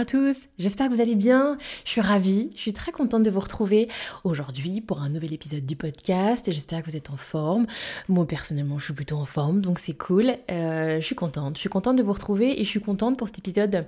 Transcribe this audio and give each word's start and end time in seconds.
À 0.00 0.06
tous, 0.06 0.46
j'espère 0.58 0.88
que 0.88 0.94
vous 0.94 1.02
allez 1.02 1.14
bien. 1.14 1.58
Je 1.84 1.90
suis 1.90 2.00
ravie, 2.00 2.48
je 2.56 2.60
suis 2.62 2.72
très 2.72 2.90
contente 2.90 3.22
de 3.22 3.28
vous 3.28 3.40
retrouver 3.40 3.86
aujourd'hui 4.24 4.80
pour 4.80 5.02
un 5.02 5.10
nouvel 5.10 5.34
épisode 5.34 5.66
du 5.66 5.76
podcast 5.76 6.48
et 6.48 6.52
j'espère 6.52 6.82
que 6.82 6.88
vous 6.88 6.96
êtes 6.96 7.10
en 7.10 7.18
forme. 7.18 7.66
Moi 8.08 8.26
personnellement, 8.26 8.78
je 8.78 8.84
suis 8.86 8.94
plutôt 8.94 9.16
en 9.16 9.26
forme, 9.26 9.60
donc 9.60 9.78
c'est 9.78 9.92
cool. 9.92 10.36
Euh, 10.50 11.00
je 11.00 11.04
suis 11.04 11.14
contente, 11.14 11.56
je 11.56 11.60
suis 11.60 11.68
contente 11.68 11.96
de 11.96 12.02
vous 12.02 12.14
retrouver 12.14 12.58
et 12.58 12.64
je 12.64 12.68
suis 12.70 12.80
contente 12.80 13.18
pour 13.18 13.28
cet 13.28 13.40
épisode 13.40 13.84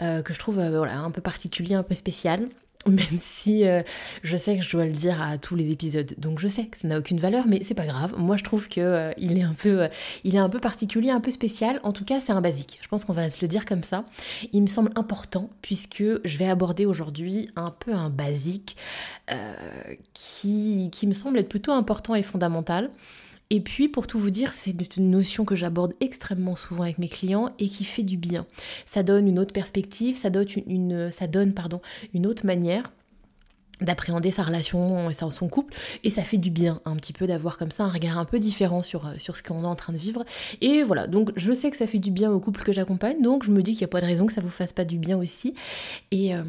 euh, 0.00 0.22
que 0.22 0.32
je 0.32 0.38
trouve 0.38 0.60
euh, 0.60 0.78
voilà, 0.78 0.98
un 1.00 1.10
peu 1.10 1.20
particulier, 1.20 1.74
un 1.74 1.82
peu 1.82 1.94
spécial. 1.94 2.48
même 2.86 3.18
si 3.18 3.66
euh, 3.66 3.82
je 4.22 4.36
sais 4.38 4.56
que 4.56 4.64
je 4.64 4.70
dois 4.70 4.86
le 4.86 4.92
dire 4.92 5.20
à 5.20 5.36
tous 5.36 5.54
les 5.54 5.70
épisodes. 5.70 6.14
Donc 6.16 6.38
je 6.38 6.48
sais 6.48 6.64
que 6.64 6.78
ça 6.78 6.88
n'a 6.88 6.98
aucune 6.98 7.20
valeur, 7.20 7.46
mais 7.46 7.62
c'est 7.62 7.74
pas 7.74 7.84
grave. 7.84 8.14
Moi 8.16 8.38
je 8.38 8.44
trouve 8.44 8.68
que 8.68 8.80
euh, 8.80 9.12
il 9.18 9.36
est 9.36 9.42
un 9.42 9.52
peu, 9.52 9.82
euh, 9.82 9.88
il 10.24 10.34
est 10.34 10.38
un 10.38 10.48
peu 10.48 10.60
particulier, 10.60 11.10
un 11.10 11.20
peu 11.20 11.30
spécial. 11.30 11.80
En 11.82 11.92
tout 11.92 12.04
cas, 12.06 12.20
c'est 12.20 12.32
un 12.32 12.40
basique. 12.40 12.78
Je 12.80 12.88
pense 12.88 13.04
qu'on 13.04 13.12
va 13.12 13.28
se 13.28 13.42
le 13.42 13.48
dire 13.48 13.66
comme 13.66 13.82
ça. 13.82 14.04
Il 14.52 14.62
me 14.62 14.66
semble 14.66 14.92
important 14.94 15.50
puisque 15.60 16.02
je 16.24 16.38
vais 16.38 16.48
aborder 16.48 16.86
aujourd'hui 16.86 17.50
un 17.54 17.70
peu 17.70 17.92
un 17.92 18.08
basique 18.08 18.76
qui, 20.12 20.88
qui 20.90 21.06
me 21.06 21.12
semble 21.12 21.38
être 21.38 21.48
plutôt 21.48 21.70
important 21.70 22.16
et 22.16 22.22
fondamental. 22.24 22.90
Et 23.52 23.60
puis, 23.60 23.88
pour 23.88 24.06
tout 24.06 24.20
vous 24.20 24.30
dire, 24.30 24.54
c'est 24.54 24.96
une 24.96 25.10
notion 25.10 25.44
que 25.44 25.56
j'aborde 25.56 25.92
extrêmement 26.00 26.54
souvent 26.54 26.84
avec 26.84 26.98
mes 26.98 27.08
clients 27.08 27.50
et 27.58 27.68
qui 27.68 27.84
fait 27.84 28.04
du 28.04 28.16
bien. 28.16 28.46
Ça 28.86 29.02
donne 29.02 29.26
une 29.26 29.40
autre 29.40 29.52
perspective, 29.52 30.16
ça 30.16 30.30
donne 30.30 30.46
une, 30.66 31.10
pardon, 31.54 31.80
une 32.14 32.26
autre 32.26 32.46
manière 32.46 32.92
d'appréhender 33.80 34.30
sa 34.30 34.42
relation 34.42 35.10
et 35.10 35.14
son 35.14 35.48
couple. 35.48 35.74
Et 36.04 36.10
ça 36.10 36.22
fait 36.22 36.38
du 36.38 36.50
bien 36.50 36.80
un 36.84 36.96
petit 36.96 37.12
peu 37.12 37.26
d'avoir 37.26 37.58
comme 37.58 37.70
ça 37.70 37.84
un 37.84 37.88
regard 37.88 38.18
un 38.18 38.24
peu 38.24 38.38
différent 38.38 38.82
sur, 38.82 39.06
euh, 39.06 39.14
sur 39.18 39.36
ce 39.36 39.42
qu'on 39.42 39.62
est 39.62 39.66
en 39.66 39.74
train 39.74 39.92
de 39.92 39.98
vivre. 39.98 40.24
Et 40.60 40.82
voilà 40.82 41.06
donc 41.06 41.32
je 41.36 41.52
sais 41.52 41.70
que 41.70 41.76
ça 41.76 41.86
fait 41.86 41.98
du 41.98 42.10
bien 42.10 42.30
au 42.30 42.40
couple 42.40 42.62
que 42.62 42.72
j'accompagne 42.72 43.20
donc 43.22 43.44
je 43.44 43.50
me 43.50 43.62
dis 43.62 43.72
qu'il 43.72 43.80
n'y 43.80 43.84
a 43.84 43.88
pas 43.88 44.00
de 44.00 44.06
raison 44.06 44.26
que 44.26 44.32
ça 44.32 44.40
vous 44.40 44.48
fasse 44.48 44.72
pas 44.72 44.84
du 44.84 44.98
bien 44.98 45.18
aussi. 45.18 45.54
Et, 46.10 46.34
euh, 46.34 46.42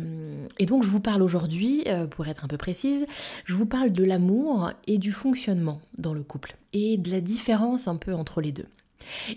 donc 0.62 0.84
je 0.84 0.90
vous 0.90 1.02
parle 1.02 1.22
aujourd'hui 1.22 1.84
euh, 1.88 2.08
pour 2.08 2.28
être 2.28 2.46
un 2.46 2.48
peu 2.48 2.58
précise 2.58 3.06
je 3.46 3.56
vous 3.56 3.66
parle 3.66 3.92
de 3.92 4.04
l'amour 4.04 4.72
et 4.88 4.98
du 4.98 5.12
fonctionnement 5.12 5.82
dans 5.98 6.14
le 6.14 6.24
couple 6.24 6.56
et 6.74 6.98
de 6.98 7.12
la 7.12 7.20
différence 7.20 7.88
un 7.88 7.98
peu 7.98 8.14
entre 8.14 8.42
les 8.42 8.52
deux. 8.52 8.68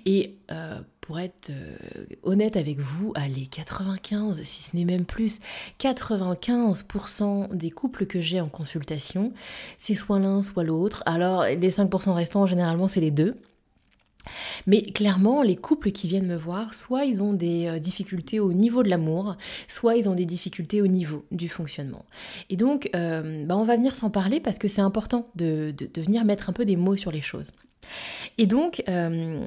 Et 0.06 0.34
pour 1.04 1.20
être 1.20 1.50
euh, 1.50 1.76
honnête 2.22 2.56
avec 2.56 2.78
vous, 2.78 3.12
allez, 3.14 3.46
95, 3.46 4.42
si 4.42 4.62
ce 4.62 4.74
n'est 4.74 4.86
même 4.86 5.04
plus, 5.04 5.38
95% 5.78 7.54
des 7.54 7.70
couples 7.70 8.06
que 8.06 8.22
j'ai 8.22 8.40
en 8.40 8.48
consultation, 8.48 9.34
c'est 9.78 9.94
soit 9.94 10.18
l'un, 10.18 10.40
soit 10.40 10.64
l'autre. 10.64 11.02
Alors, 11.04 11.44
les 11.44 11.70
5% 11.70 12.12
restants, 12.12 12.46
généralement, 12.46 12.88
c'est 12.88 13.02
les 13.02 13.10
deux. 13.10 13.36
Mais 14.66 14.80
clairement, 14.80 15.42
les 15.42 15.56
couples 15.56 15.92
qui 15.92 16.08
viennent 16.08 16.26
me 16.26 16.36
voir, 16.36 16.72
soit 16.72 17.04
ils 17.04 17.20
ont 17.20 17.34
des 17.34 17.66
euh, 17.66 17.78
difficultés 17.78 18.40
au 18.40 18.54
niveau 18.54 18.82
de 18.82 18.88
l'amour, 18.88 19.36
soit 19.68 19.96
ils 19.96 20.08
ont 20.08 20.14
des 20.14 20.24
difficultés 20.24 20.80
au 20.80 20.86
niveau 20.86 21.26
du 21.30 21.50
fonctionnement. 21.50 22.06
Et 22.48 22.56
donc, 22.56 22.88
euh, 22.96 23.44
bah, 23.44 23.58
on 23.58 23.64
va 23.64 23.76
venir 23.76 23.94
s'en 23.94 24.08
parler 24.08 24.40
parce 24.40 24.56
que 24.56 24.68
c'est 24.68 24.80
important 24.80 25.28
de, 25.34 25.74
venir 25.96 26.24
mettre 26.24 26.48
un 26.48 26.54
peu 26.54 26.64
des 26.64 26.76
mots 26.76 26.96
sur 26.96 27.12
les 27.12 27.20
choses. 27.20 27.48
Et 28.38 28.46
donc, 28.46 28.82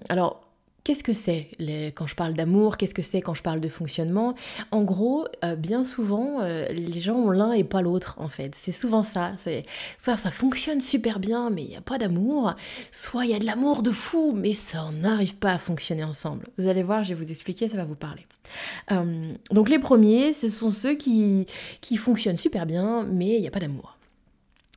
alors, 0.10 0.47
Qu'est-ce 0.88 1.04
que 1.04 1.12
c'est 1.12 1.50
quand 1.96 2.08
je 2.08 2.16
parle 2.16 2.32
d'amour 2.32 2.78
Qu'est-ce 2.78 2.94
que 2.94 3.02
c'est 3.02 3.20
quand 3.20 3.34
je 3.34 3.44
parle 3.44 3.60
de 3.60 3.68
fonctionnement? 3.68 4.36
En 4.72 4.84
gros, 4.84 5.26
euh, 5.44 5.58
bien 5.58 5.84
souvent, 5.84 6.40
euh, 6.40 6.66
les 6.70 7.02
gens 7.02 7.18
ont 7.18 7.30
l'un 7.30 7.52
et 7.52 7.66
pas 7.66 7.82
l'autre, 7.82 8.16
en 8.20 8.30
fait. 8.30 8.56
C'est 8.56 8.72
souvent 8.72 9.04
ça. 9.04 9.34
Soit 9.98 10.16
ça 10.16 10.32
fonctionne 10.32 10.80
super 10.80 11.20
bien, 11.20 11.50
mais 11.50 11.64
il 11.64 11.68
n'y 11.68 11.76
a 11.76 11.82
pas 11.82 11.98
d'amour. 11.98 12.54
Soit 12.94 13.26
il 13.26 13.32
y 13.32 13.34
a 13.34 13.40
de 13.40 13.46
l'amour 13.46 13.84
de 13.84 13.92
fou, 13.92 14.32
mais 14.34 14.54
ça 14.54 14.90
n'arrive 15.02 15.36
pas 15.36 15.52
à 15.52 15.58
fonctionner 15.58 16.06
ensemble. 16.06 16.48
Vous 16.58 16.70
allez 16.70 16.84
voir, 16.84 17.04
je 17.04 17.14
vais 17.14 17.22
vous 17.22 17.32
expliquer, 17.32 17.68
ça 17.68 17.76
va 17.76 17.84
vous 17.84 17.96
parler. 17.96 18.26
Euh, 18.94 19.34
donc 19.52 19.68
les 19.68 19.80
premiers, 19.80 20.32
ce 20.32 20.48
sont 20.48 20.70
ceux 20.70 20.96
qui, 20.96 21.48
qui 21.82 21.98
fonctionnent 21.98 22.38
super 22.38 22.66
bien, 22.66 23.04
mais 23.04 23.36
il 23.36 23.42
n'y 23.42 23.48
a 23.50 23.52
pas 23.52 23.60
d'amour. 23.60 23.97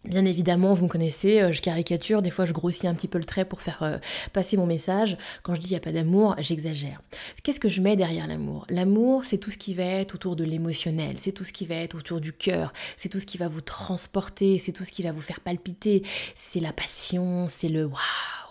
Bien 0.05 0.25
évidemment, 0.25 0.73
vous 0.73 0.85
me 0.85 0.89
connaissez, 0.89 1.43
euh, 1.43 1.53
je 1.53 1.61
caricature, 1.61 2.23
des 2.23 2.31
fois 2.31 2.47
je 2.47 2.55
grossis 2.55 2.87
un 2.87 2.95
petit 2.95 3.07
peu 3.07 3.19
le 3.19 3.25
trait 3.25 3.45
pour 3.45 3.61
faire 3.61 3.83
euh, 3.83 3.99
passer 4.33 4.57
mon 4.57 4.65
message. 4.65 5.19
Quand 5.43 5.55
je 5.55 5.61
dis 5.61 5.69
il 5.69 5.73
n'y 5.73 5.77
a 5.77 5.81
pas 5.81 5.93
d'amour, 5.93 6.35
j'exagère. 6.39 7.03
Qu'est-ce 7.43 7.61
que 7.61 7.69
je 7.69 7.83
mets 7.83 7.97
derrière 7.97 8.27
l'amour? 8.27 8.65
L'amour, 8.71 9.27
c'est 9.27 9.37
tout 9.37 9.51
ce 9.51 9.59
qui 9.59 9.75
va 9.75 9.85
être 9.85 10.15
autour 10.15 10.37
de 10.37 10.45
l'émotionnel, 10.45 11.17
c'est 11.19 11.33
tout 11.33 11.45
ce 11.45 11.53
qui 11.53 11.67
va 11.67 11.75
être 11.75 11.97
autour 11.97 12.23
du 12.23 12.33
cœur, 12.33 12.73
c'est 12.97 13.11
tout 13.11 13.21
ce 13.21 13.27
qui 13.27 13.37
va 13.37 13.49
vous 13.49 13.61
transporter, 13.61 14.57
c'est 14.57 14.73
tout 14.73 14.85
ce 14.85 14.93
qui 14.93 15.03
va 15.03 15.13
vous 15.13 15.21
faire 15.21 15.41
palpiter, 15.41 16.03
c'est 16.35 16.61
la 16.61 16.73
passion, 16.73 17.47
c'est 17.49 17.69
le 17.69 17.85
waouh 17.85 17.99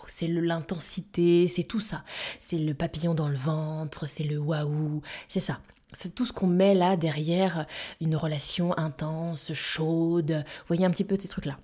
c'est 0.06 0.26
l'intensité, 0.26 1.48
c'est 1.48 1.62
tout 1.62 1.80
ça. 1.80 2.02
C'est 2.40 2.58
le 2.58 2.74
papillon 2.74 3.14
dans 3.14 3.28
le 3.28 3.36
ventre, 3.36 4.08
c'est 4.08 4.24
le 4.24 4.38
waouh, 4.38 5.02
c'est 5.28 5.40
ça. 5.40 5.60
C'est 5.94 6.14
tout 6.14 6.26
ce 6.26 6.32
qu'on 6.32 6.46
met 6.46 6.74
là 6.74 6.96
derrière 6.96 7.66
une 8.00 8.16
relation 8.16 8.76
intense, 8.78 9.52
chaude. 9.52 10.44
Vous 10.46 10.66
voyez 10.68 10.84
un 10.84 10.90
petit 10.90 11.04
peu 11.04 11.16
ces 11.18 11.28
trucs-là. 11.28 11.58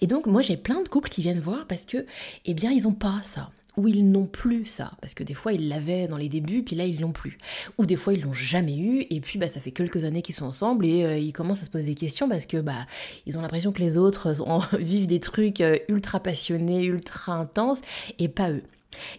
Et 0.00 0.06
donc 0.06 0.26
moi 0.26 0.42
j'ai 0.42 0.56
plein 0.56 0.82
de 0.82 0.88
couples 0.88 1.10
qui 1.10 1.22
viennent 1.22 1.40
voir 1.40 1.66
parce 1.66 1.84
que, 1.84 2.04
eh 2.46 2.54
bien, 2.54 2.70
ils 2.70 2.84
n'ont 2.84 2.94
pas 2.94 3.20
ça. 3.22 3.50
Ou 3.76 3.86
ils 3.86 4.10
n'ont 4.10 4.26
plus 4.26 4.66
ça, 4.66 4.90
parce 5.00 5.14
que 5.14 5.22
des 5.22 5.34
fois 5.34 5.52
ils 5.52 5.68
l'avaient 5.68 6.08
dans 6.08 6.16
les 6.16 6.28
débuts, 6.28 6.64
puis 6.64 6.74
là 6.74 6.84
ils 6.84 7.00
l'ont 7.00 7.12
plus. 7.12 7.38
Ou 7.78 7.86
des 7.86 7.94
fois 7.94 8.12
ils 8.12 8.22
l'ont 8.22 8.32
jamais 8.32 8.76
eu, 8.76 9.06
et 9.08 9.20
puis 9.20 9.38
bah, 9.38 9.46
ça 9.46 9.60
fait 9.60 9.70
quelques 9.70 10.02
années 10.02 10.20
qu'ils 10.20 10.34
sont 10.34 10.46
ensemble 10.46 10.84
et 10.84 11.04
euh, 11.04 11.16
ils 11.16 11.32
commencent 11.32 11.62
à 11.62 11.66
se 11.66 11.70
poser 11.70 11.84
des 11.84 11.94
questions 11.94 12.28
parce 12.28 12.44
que 12.44 12.56
bah 12.56 12.86
ils 13.26 13.38
ont 13.38 13.40
l'impression 13.40 13.70
que 13.70 13.80
les 13.80 13.96
autres 13.96 14.34
vivent 14.80 15.06
des 15.06 15.20
trucs 15.20 15.60
euh, 15.60 15.78
ultra 15.88 16.18
passionnés, 16.18 16.86
ultra 16.86 17.34
intenses, 17.34 17.82
et 18.18 18.26
pas 18.26 18.50
eux. 18.50 18.64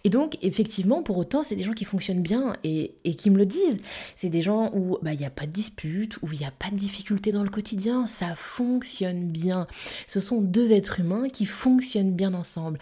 Et 0.04 0.10
donc, 0.10 0.36
effectivement, 0.42 1.02
pour 1.02 1.16
autant, 1.18 1.44
c'est 1.44 1.56
des 1.56 1.62
gens 1.62 1.72
qui 1.72 1.84
fonctionnent 1.84 2.22
bien 2.22 2.56
et, 2.64 2.94
qui 3.16 3.30
me 3.30 3.38
le 3.38 3.46
disent. 3.46 3.78
C'est 4.16 4.28
des 4.28 4.42
gens 4.42 4.70
où 4.74 4.98
bah, 5.02 5.12
il 5.12 5.18
n'y 5.18 5.26
a 5.26 5.30
pas 5.30 5.46
de 5.46 5.52
dispute, 5.52 6.16
où 6.22 6.32
il 6.32 6.38
n'y 6.38 6.44
a 6.44 6.50
pas 6.50 6.70
de 6.70 6.76
difficulté 6.76 7.32
dans 7.32 7.42
le 7.42 7.50
quotidien, 7.50 8.06
ça 8.06 8.34
fonctionne 8.34 9.26
bien. 9.26 9.66
Ce 10.06 10.20
sont 10.20 10.40
deux 10.40 10.72
êtres 10.72 11.00
humains 11.00 11.28
qui 11.28 11.46
fonctionnent 11.46 12.12
bien 12.12 12.34
ensemble, 12.34 12.78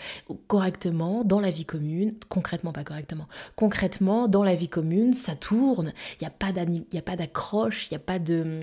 correctement, 0.47 1.25
dans 1.25 1.41
la 1.41 1.51
vie 1.51 1.65
commune, 1.65 2.15
concrètement 2.29 2.73
pas 2.73 2.85
correctement, 2.85 3.29
concrètement, 3.57 4.29
dans 4.29 4.45
la 4.45 4.55
vie 4.55 4.69
commune, 4.69 5.15
ça 5.15 5.35
tourne, 5.35 5.93
il 6.21 6.25
n'y 6.25 6.99
a 6.99 7.03
pas 7.03 7.17
d'accroche, 7.17 7.89
il 7.91 7.95
n'y 7.95 7.97
a 7.97 8.01
pas 8.01 8.19
de, 8.19 8.63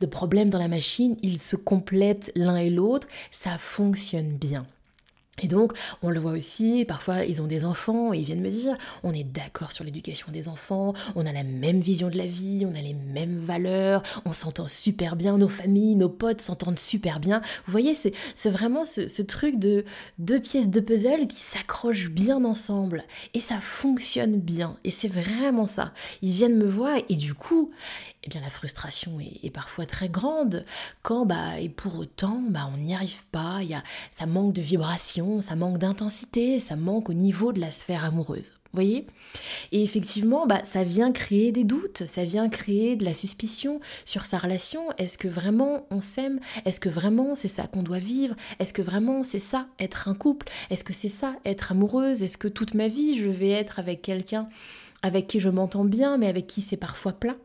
de 0.00 0.06
problème 0.06 0.50
dans 0.50 0.58
la 0.58 0.68
machine, 0.68 1.16
ils 1.22 1.40
se 1.40 1.56
complètent 1.56 2.32
l'un 2.34 2.56
et 2.56 2.70
l'autre, 2.70 3.08
ça 3.30 3.58
fonctionne 3.58 4.36
bien. 4.36 4.66
Et 5.42 5.48
donc, 5.48 5.72
on 6.02 6.10
le 6.10 6.20
voit 6.20 6.32
aussi, 6.32 6.84
parfois 6.86 7.24
ils 7.24 7.42
ont 7.42 7.46
des 7.46 7.64
enfants 7.64 8.12
et 8.12 8.18
ils 8.18 8.24
viennent 8.24 8.40
me 8.40 8.50
dire, 8.50 8.74
on 9.02 9.12
est 9.12 9.24
d'accord 9.24 9.72
sur 9.72 9.84
l'éducation 9.84 10.30
des 10.32 10.48
enfants, 10.48 10.94
on 11.16 11.26
a 11.26 11.32
la 11.32 11.44
même 11.44 11.80
vision 11.80 12.08
de 12.08 12.16
la 12.16 12.26
vie, 12.26 12.66
on 12.66 12.76
a 12.76 12.82
les 12.82 12.94
mêmes 12.94 13.38
valeurs, 13.38 14.02
on 14.24 14.32
s'entend 14.32 14.66
super 14.66 15.16
bien, 15.16 15.38
nos 15.38 15.48
familles, 15.48 15.96
nos 15.96 16.08
potes 16.08 16.40
s'entendent 16.40 16.78
super 16.78 17.20
bien. 17.20 17.40
Vous 17.66 17.72
voyez, 17.72 17.94
c'est 17.94 18.50
vraiment 18.50 18.84
ce, 18.84 19.22
truc 19.22 19.58
de 19.58 19.84
deux 20.18 20.40
pièces 20.40 20.68
de 20.68 20.80
puzzle 20.80 21.26
qui 21.26 21.36
s'accrochent 21.36 22.08
bien 22.08 22.44
ensemble 22.44 23.04
et 23.34 23.40
ça 23.40 23.58
fonctionne 23.60 24.40
bien. 24.40 24.76
Et 24.84 24.90
c'est 24.90 25.08
vraiment 25.08 25.66
ça. 25.66 25.92
Ils 26.22 26.32
viennent 26.32 26.56
me 26.56 26.66
voir 26.66 26.96
et 27.08 27.16
du 27.16 27.34
coup, 27.34 27.70
eh 28.24 28.28
bien 28.28 28.40
la 28.40 28.50
frustration 28.50 29.18
est, 29.20 29.50
parfois 29.50 29.86
très 29.86 30.08
grande. 30.08 30.64
Quand 31.02 31.26
bah 31.26 31.58
et 31.60 31.68
pour 31.68 31.96
autant 31.98 32.42
bah 32.50 32.68
on 32.72 32.78
n'y 32.78 32.94
arrive 32.94 33.24
pas, 33.30 33.58
il 33.62 33.68
y 33.68 33.74
a, 33.74 33.82
ça 34.10 34.26
manque 34.26 34.52
de 34.52 34.62
vibration, 34.62 35.40
ça 35.40 35.56
manque 35.56 35.78
d'intensité, 35.78 36.58
ça 36.58 36.76
manque 36.76 37.10
au 37.10 37.14
niveau 37.14 37.52
de 37.52 37.60
la 37.60 37.72
sphère 37.72 38.04
amoureuse. 38.04 38.52
Voyez? 38.74 39.06
Et 39.72 39.82
effectivement, 39.82 40.46
bah, 40.46 40.60
ça 40.64 40.84
vient 40.84 41.10
créer 41.10 41.52
des 41.52 41.64
doutes, 41.64 42.06
ça 42.06 42.24
vient 42.24 42.50
créer 42.50 42.96
de 42.96 43.04
la 43.04 43.14
suspicion 43.14 43.80
sur 44.04 44.26
sa 44.26 44.36
relation. 44.36 44.92
Est-ce 44.98 45.16
que 45.16 45.26
vraiment 45.26 45.86
on 45.90 46.02
s'aime? 46.02 46.38
Est-ce 46.66 46.78
que 46.78 46.90
vraiment 46.90 47.34
c'est 47.34 47.48
ça 47.48 47.66
qu'on 47.66 47.82
doit 47.82 47.98
vivre? 47.98 48.36
Est-ce 48.58 48.74
que 48.74 48.82
vraiment 48.82 49.22
c'est 49.22 49.40
ça 49.40 49.66
être 49.78 50.08
un 50.08 50.14
couple? 50.14 50.48
Est-ce 50.68 50.84
que 50.84 50.92
c'est 50.92 51.08
ça 51.08 51.36
être 51.46 51.72
amoureuse? 51.72 52.22
Est-ce 52.22 52.36
que 52.36 52.48
toute 52.48 52.74
ma 52.74 52.88
vie 52.88 53.18
je 53.18 53.28
vais 53.28 53.50
être 53.50 53.78
avec 53.78 54.02
quelqu'un 54.02 54.48
avec 55.02 55.28
qui 55.28 55.40
je 55.40 55.48
m'entends 55.48 55.84
bien 55.84 56.18
mais 56.18 56.26
avec 56.26 56.46
qui 56.46 56.60
c'est 56.60 56.76
parfois 56.76 57.12
plat? 57.12 57.36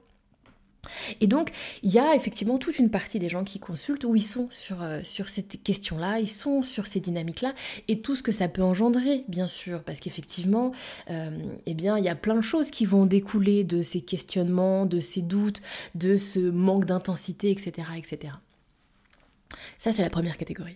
Et 1.22 1.28
donc, 1.28 1.52
il 1.82 1.92
y 1.92 2.00
a 2.00 2.16
effectivement 2.16 2.58
toute 2.58 2.80
une 2.80 2.90
partie 2.90 3.20
des 3.20 3.30
gens 3.30 3.44
qui 3.44 3.60
consultent 3.60 4.04
où 4.04 4.16
ils 4.16 4.24
sont 4.24 4.48
sur, 4.52 4.82
euh, 4.82 5.02
sur 5.04 5.30
cette 5.30 5.64
question-là, 5.64 6.20
ils 6.20 6.28
sont 6.28 6.64
sur 6.64 6.88
ces 6.88 7.00
dynamiques-là, 7.00 7.54
et 7.88 8.02
tout 8.02 8.16
ce 8.16 8.24
que 8.24 8.32
ça 8.32 8.48
peut 8.48 8.64
engendrer, 8.64 9.24
bien 9.28 9.48
sûr, 9.48 9.84
parce 9.84 10.00
qu'effectivement, 10.00 10.74
euh, 11.10 11.30
eh 11.66 11.74
bien, 11.74 11.98
il 11.98 12.04
y 12.04 12.10
a 12.10 12.16
plein 12.16 12.36
de 12.36 12.42
choses 12.42 12.70
qui 12.70 12.86
vont 12.86 13.06
découler 13.06 13.64
de 13.64 13.82
ces 13.82 14.02
questionnements, 14.02 14.86
de 14.86 15.00
ces 15.00 15.22
doutes, 15.22 15.62
de 15.96 16.16
ce 16.16 16.40
manque 16.40 16.86
d'intensité, 16.86 17.52
etc. 17.52 17.88
Ça, 19.78 19.92
c'est 19.92 20.02
la 20.02 20.10
première 20.10 20.38
catégorie. 20.38 20.76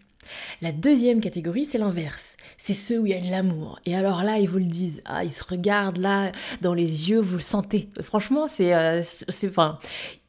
La 0.62 0.72
deuxième 0.72 1.22
catégorie, 1.22 1.66
c'est 1.66 1.78
l'inverse. 1.78 2.36
C'est 2.58 2.74
ceux 2.74 3.00
où 3.00 3.06
il 3.06 3.12
y 3.12 3.16
a 3.16 3.20
de 3.20 3.30
l'amour. 3.30 3.80
Et 3.86 3.96
alors 3.96 4.24
là, 4.24 4.40
ils 4.40 4.50
vous 4.50 4.58
le 4.58 4.66
disent. 4.66 5.02
Ah, 5.06 5.24
ils 5.24 5.32
se 5.32 5.44
regardent 5.44 5.98
là, 5.98 6.32
dans 6.62 6.74
les 6.74 7.10
yeux, 7.10 7.20
vous 7.20 7.38
le 7.38 7.42
sentez. 7.42 7.90
Franchement, 8.02 8.48
c'est. 8.48 8.74
Euh, 8.74 9.02
enfin, 9.46 9.78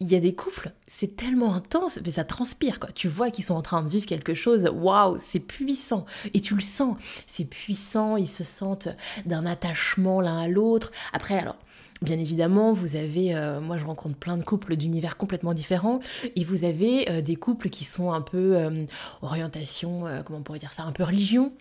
il 0.01 0.09
y 0.09 0.15
a 0.15 0.21
des 0.21 0.35
couples, 0.35 0.73
c'est 0.87 1.17
tellement 1.17 1.55
intense, 1.55 1.99
mais 2.05 2.13
ça 2.13 2.25
transpire, 2.25 2.79
quoi. 2.79 2.91
Tu 2.93 3.09
vois 3.09 3.31
qu'ils 3.31 3.45
sont 3.45 3.55
en 3.55 3.63
train 3.63 3.83
de 3.83 3.89
vivre 3.89 4.07
quelque 4.07 4.35
chose. 4.35 4.69
Waouh, 4.73 5.19
c'est 5.21 5.41
puissant. 5.41 6.07
Et 6.35 6.41
tu 6.41 6.55
le 6.55 6.61
sens. 6.61 6.97
C'est 7.27 7.45
puissant. 7.45 8.17
Ils 8.17 8.29
se 8.29 8.45
sentent 8.45 8.89
d'un 9.27 9.47
attachement 9.47 10.21
l'un 10.21 10.39
à 10.39 10.49
l'autre. 10.49 10.93
Après, 11.13 11.39
alors. 11.39 11.57
Bien 12.01 12.19
évidemment, 12.19 12.73
vous 12.73 12.95
avez, 12.95 13.35
euh, 13.35 13.61
moi 13.61 13.77
je 13.77 13.85
rencontre 13.85 14.17
plein 14.17 14.37
de 14.37 14.45
couples 14.45 14.77
d'univers 14.77 15.17
complètement 15.17 15.53
différents, 15.53 15.99
et 16.37 16.45
vous 16.45 16.65
avez 16.65 17.11
euh, 17.11 17.21
des 17.23 17.35
couples 17.35 17.71
qui 17.71 17.85
sont 17.85 18.13
un 18.13 18.21
peu 18.21 18.57
euh, 18.57 18.85
orientation, 19.21 20.05
comment 20.25 20.39
on 20.39 20.43
pourrait 20.43 20.61
dire 20.61 20.73
ça, 20.73 20.85
un 20.85 20.93
peu 20.93 21.03
religion, 21.03 21.53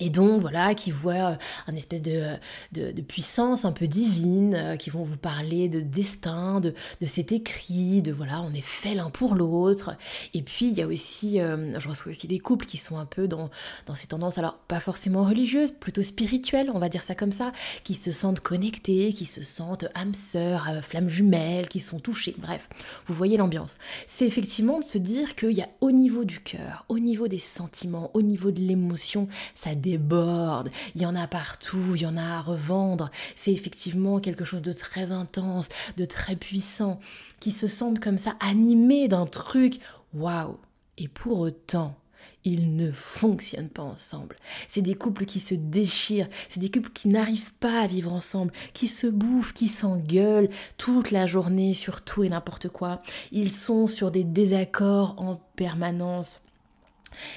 et 0.00 0.10
donc 0.10 0.40
voilà, 0.40 0.74
qui 0.74 0.90
voient 0.90 1.32
euh, 1.32 1.36
un 1.66 1.74
espèce 1.74 2.02
de, 2.02 2.36
de, 2.72 3.02
puissance 3.02 3.64
un 3.64 3.72
peu 3.72 3.86
divine, 3.86 4.54
euh, 4.54 4.76
qui 4.76 4.90
vont 4.90 5.02
vous 5.02 5.16
parler 5.16 5.68
de 5.68 5.80
destin, 5.80 6.60
de, 6.60 6.74
de 7.00 7.06
cet 7.06 7.32
écrit, 7.32 8.00
de 8.00 8.12
voilà, 8.12 8.40
on 8.42 8.54
est 8.54 8.60
fait 8.60 8.94
l'un 8.94 9.10
pour 9.10 9.34
l'autre. 9.34 9.94
Et 10.34 10.42
puis 10.42 10.68
il 10.68 10.74
y 10.74 10.82
a 10.82 10.86
aussi, 10.86 11.40
euh, 11.40 11.78
je 11.78 11.88
reçois 11.88 12.12
aussi 12.12 12.26
des 12.26 12.38
couples 12.38 12.66
qui 12.66 12.78
sont 12.78 12.98
un 12.98 13.06
peu 13.06 13.28
dans, 13.28 13.50
dans 13.86 13.94
ces 13.94 14.06
tendances, 14.06 14.38
alors 14.38 14.58
pas 14.68 14.80
forcément 14.80 15.24
religieuses, 15.24 15.72
plutôt 15.72 16.02
spirituelles, 16.02 16.70
on 16.72 16.78
va 16.78 16.88
dire 16.88 17.04
ça 17.04 17.14
comme 17.14 17.32
ça, 17.32 17.52
qui 17.84 17.94
se 17.94 18.12
sentent 18.12 18.40
connectés, 18.40 19.12
qui 19.12 19.26
se 19.26 19.42
sentent 19.42 19.86
âmes 19.94 20.14
sœurs, 20.14 20.68
flammes 20.82 21.08
jumelles, 21.08 21.68
qui 21.68 21.80
sont 21.80 21.98
touchés, 21.98 22.34
bref, 22.38 22.68
vous 23.06 23.14
voyez 23.14 23.36
l'ambiance. 23.36 23.76
C'est 24.06 24.26
effectivement 24.26 24.78
de 24.78 24.84
se 24.84 24.98
dire 24.98 25.34
qu'il 25.34 25.52
y 25.52 25.62
a 25.62 25.68
au 25.80 25.90
niveau 25.90 26.24
du 26.24 26.40
cœur, 26.40 26.84
au 26.88 26.98
niveau 26.98 27.28
des 27.28 27.38
sentiments, 27.38 28.10
au 28.14 28.22
niveau 28.22 28.50
de 28.50 28.60
l'émotion, 28.60 29.28
ça 29.54 29.74
déborde, 29.82 30.70
il 30.94 31.02
y 31.02 31.06
en 31.06 31.14
a 31.14 31.26
partout, 31.26 31.94
il 31.94 32.02
y 32.02 32.06
en 32.06 32.16
a 32.16 32.22
à 32.22 32.40
revendre. 32.40 33.10
C'est 33.36 33.52
effectivement 33.52 34.20
quelque 34.20 34.44
chose 34.44 34.62
de 34.62 34.72
très 34.72 35.12
intense, 35.12 35.68
de 35.98 36.06
très 36.06 36.36
puissant, 36.36 37.00
qui 37.40 37.50
se 37.50 37.66
sentent 37.66 38.00
comme 38.00 38.18
ça 38.18 38.34
animés 38.40 39.08
d'un 39.08 39.26
truc. 39.26 39.80
Waouh 40.14 40.56
Et 40.96 41.08
pour 41.08 41.40
autant, 41.40 41.96
ils 42.44 42.76
ne 42.76 42.90
fonctionnent 42.90 43.68
pas 43.68 43.82
ensemble. 43.82 44.36
C'est 44.68 44.82
des 44.82 44.94
couples 44.94 45.24
qui 45.24 45.40
se 45.40 45.54
déchirent, 45.54 46.28
c'est 46.48 46.60
des 46.60 46.70
couples 46.70 46.90
qui 46.92 47.08
n'arrivent 47.08 47.54
pas 47.54 47.80
à 47.80 47.86
vivre 47.86 48.12
ensemble, 48.12 48.52
qui 48.72 48.88
se 48.88 49.06
bouffent, 49.06 49.52
qui 49.52 49.68
s'engueulent 49.68 50.50
toute 50.76 51.10
la 51.10 51.26
journée 51.26 51.74
sur 51.74 52.02
tout 52.02 52.24
et 52.24 52.28
n'importe 52.28 52.68
quoi. 52.68 53.02
Ils 53.30 53.52
sont 53.52 53.86
sur 53.86 54.10
des 54.10 54.24
désaccords 54.24 55.14
en 55.18 55.36
permanence. 55.56 56.40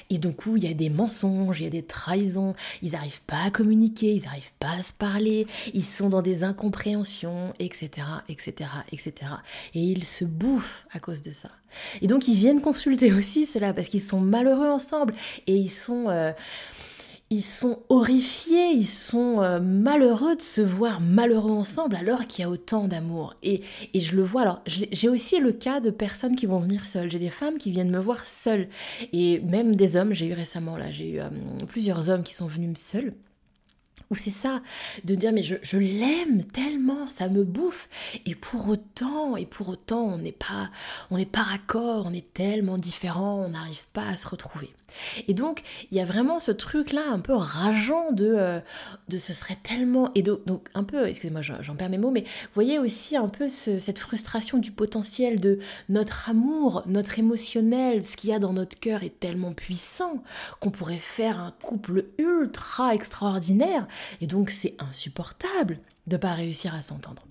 Et 0.10 0.18
du 0.18 0.31
coup, 0.31 0.57
il 0.57 0.63
y 0.63 0.72
a 0.72 0.74
des 0.74 0.89
mensonges, 0.89 1.60
il 1.60 1.63
y 1.63 1.68
a 1.68 1.72
des 1.72 1.83
trahisons, 1.83 2.56
ils 2.81 2.92
n'arrivent 2.92 3.22
pas 3.27 3.44
à 3.45 3.51
communiquer, 3.51 4.13
ils 4.13 4.24
n'arrivent 4.24 4.54
pas 4.60 4.72
à 4.80 4.81
se 4.81 4.94
parler, 4.94 5.48
ils 5.74 5.83
sont 5.83 6.10
dans 6.10 6.22
des 6.22 6.44
incompréhensions, 6.44 7.54
etc., 7.60 8.07
etc., 8.30 8.69
etc. 8.92 9.13
Et 9.74 9.81
ils 9.81 10.04
se 10.04 10.25
bouffent 10.25 10.86
à 10.92 11.00
cause 11.00 11.22
de 11.22 11.31
ça. 11.31 11.50
Et 12.01 12.07
donc, 12.07 12.27
ils 12.27 12.36
viennent 12.36 12.62
consulter 12.62 13.12
aussi 13.13 13.45
cela 13.45 13.74
parce 13.74 13.88
qu'ils 13.88 14.01
sont 14.01 14.19
malheureux 14.19 14.69
ensemble 14.69 15.13
et 15.48 15.56
ils 15.56 15.72
sont... 15.72 16.10
Euh, 16.10 16.31
ils 17.31 17.42
sont 17.42 17.80
horrifiés, 17.89 18.69
ils 18.72 18.88
sont 18.88 19.42
euh, 19.42 19.60
malheureux 19.60 20.36
de 20.36 20.42
se 20.42 20.62
voir 20.62 21.01
malheureux 21.01 21.51
ensemble 21.51 21.95
alors 21.95 22.27
qu'il 22.27 22.44
y 22.44 22.45
a 22.45 22.50
autant 22.50 22.88
d'amour. 22.88 23.33
Et, 23.42 23.62
et, 23.94 24.00
je 24.00 24.16
le 24.16 24.22
vois, 24.22 24.42
alors 24.42 24.62
j'ai 24.68 25.10
aussi 25.10 25.39
le 25.39 25.51
cas 25.51 25.80
de 25.80 25.89
personnes 25.89 26.36
qui 26.36 26.45
vont 26.45 26.60
venir 26.60 26.86
seules. 26.86 27.10
J'ai 27.10 27.19
des 27.19 27.31
femmes 27.31 27.57
qui 27.57 27.72
viennent 27.72 27.89
me 27.89 28.00
voir 28.00 28.25
seules. 28.25 28.68
Et 29.12 29.39
même 29.39 29.75
des 29.75 29.95
hommes, 29.95 30.13
j'ai 30.13 30.27
eu 30.27 30.33
récemment 30.33 30.77
là, 30.77 30.92
j'ai 30.92 31.10
eu 31.10 31.19
euh, 31.19 31.30
plusieurs 31.68 32.10
hommes 32.10 32.24
qui 32.24 32.36
sont 32.36 32.48
venus 32.48 32.77
seuls. 32.77 33.13
Ou 34.12 34.16
c'est 34.16 34.30
ça, 34.30 34.62
de 35.04 35.16
dire 35.16 35.34
mais 35.34 35.42
je, 35.42 35.56
je 35.64 35.78
l'aime 35.78 36.44
tellement, 36.46 37.08
ça 37.10 37.28
me 37.28 37.44
bouffe. 37.44 37.90
Et 38.26 38.36
pour 38.36 38.70
autant, 38.70 39.36
et 39.36 39.46
pour 39.46 39.70
autant, 39.70 40.04
on 40.04 40.18
n'est 40.18 40.32
pas, 40.32 40.70
on 41.10 41.18
n'est 41.18 41.26
pas 41.26 41.42
raccord, 41.42 42.06
on 42.06 42.14
est 42.14 42.34
tellement 42.34 42.78
différents, 42.78 43.46
on 43.46 43.50
n'arrive 43.50 43.88
pas 43.94 44.08
à 44.08 44.18
se 44.18 44.28
retrouver. 44.28 44.70
Et 45.28 45.34
donc, 45.34 45.64
il 45.92 45.98
y 45.98 46.02
a 46.02 46.06
vraiment 46.06 46.40
ce 46.40 46.52
truc-là 46.52 47.04
un 47.10 47.20
peu 47.20 47.34
rageant 47.34 48.12
de, 48.12 48.34
euh, 48.38 48.60
de 49.10 49.18
ce 49.18 49.34
serait 49.34 49.58
tellement... 49.62 50.12
Et 50.16 50.22
donc, 50.22 50.46
donc 50.46 50.70
un 50.74 50.84
peu, 50.84 51.08
excusez-moi, 51.08 51.42
j'en 51.42 51.76
perds 51.76 51.90
mes 51.90 51.98
mots, 51.98 52.12
mais 52.12 52.26
voyez 52.54 52.80
aussi 52.80 53.18
un 53.18 53.28
peu 53.28 53.50
cette 53.50 54.00
frustration 54.00 54.58
du 54.58 54.72
potentiel 54.72 55.40
de 55.40 55.60
notre 55.90 56.30
amour, 56.30 56.84
notre 56.86 57.20
émotionnel, 57.20 58.06
ce 58.06 58.16
qu'il 58.16 58.30
y 58.30 58.34
a 58.34 58.40
dans 58.40 58.54
notre 58.54 58.80
cœur 58.80 59.04
est 59.04 59.20
tellement 59.20 59.54
puissant 59.54 60.24
qu'on 60.60 60.72
pourrait 60.72 60.98
faire 60.98 61.40
un 61.40 61.54
couple 61.62 62.06
ultra 62.18 62.94
extraordinaire. 62.96 63.85
Et 64.22 64.28
donc, 64.28 64.50
c'est 64.50 64.76
insupportable 64.80 65.80
de 66.08 66.16
ne 66.16 66.22
pas 66.22 66.34
réussir 66.34 66.74
à 66.76 66.82
s'entendre. 66.82 67.24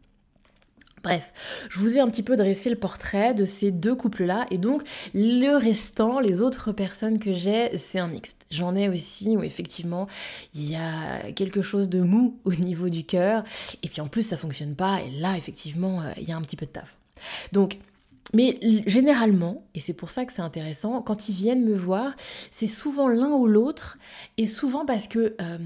Bref, 1.05 1.33
je 1.69 1.79
vous 1.81 1.99
ai 1.99 2.01
un 2.01 2.09
petit 2.09 2.23
peu 2.23 2.35
dressé 2.35 2.71
le 2.71 2.77
portrait 2.77 3.35
de 3.35 3.45
ces 3.45 3.71
deux 3.71 3.95
couples-là 3.95 4.47
et 4.51 4.56
donc 4.56 4.83
le 5.12 5.59
restant, 5.59 6.19
les 6.19 6.41
autres 6.41 6.73
personnes 6.73 7.19
que 7.19 7.35
j'ai, 7.35 7.77
c'est 7.77 7.99
un 7.99 8.09
mixte. 8.09 8.47
J'en 8.51 8.75
ai 8.75 8.89
aussi 8.89 9.37
où 9.37 9.43
effectivement 9.43 10.09
il 10.55 10.71
y 10.71 10.77
a 10.77 11.31
quelque 11.33 11.61
chose 11.61 11.91
de 11.91 12.01
mou 12.01 12.39
au 12.45 12.55
niveau 12.55 12.89
du 12.89 13.05
cœur 13.05 13.45
et 13.83 13.89
puis 13.89 14.01
en 14.01 14.06
plus 14.06 14.23
ça 14.23 14.39
fonctionne 14.39 14.75
pas 14.75 15.03
et 15.03 15.11
là 15.11 15.37
effectivement 15.37 16.01
euh, 16.01 16.11
il 16.17 16.27
y 16.27 16.33
a 16.33 16.37
un 16.39 16.43
petit 16.43 16.56
peu 16.56 16.65
de 16.65 16.71
taf. 16.71 16.97
Donc 17.53 17.77
mais 18.33 18.59
généralement, 18.87 19.62
et 19.75 19.81
c'est 19.81 19.93
pour 19.93 20.11
ça 20.11 20.25
que 20.25 20.33
c'est 20.33 20.43
intéressant, 20.43 21.03
quand 21.03 21.29
ils 21.29 21.35
viennent 21.35 21.65
me 21.65 21.75
voir, 21.75 22.17
c'est 22.51 22.67
souvent 22.67 23.06
l'un 23.06 23.31
ou 23.31 23.46
l'autre, 23.46 23.99
et 24.39 24.46
souvent 24.46 24.84
parce 24.84 25.06
que 25.06 25.37
euh, 25.41 25.58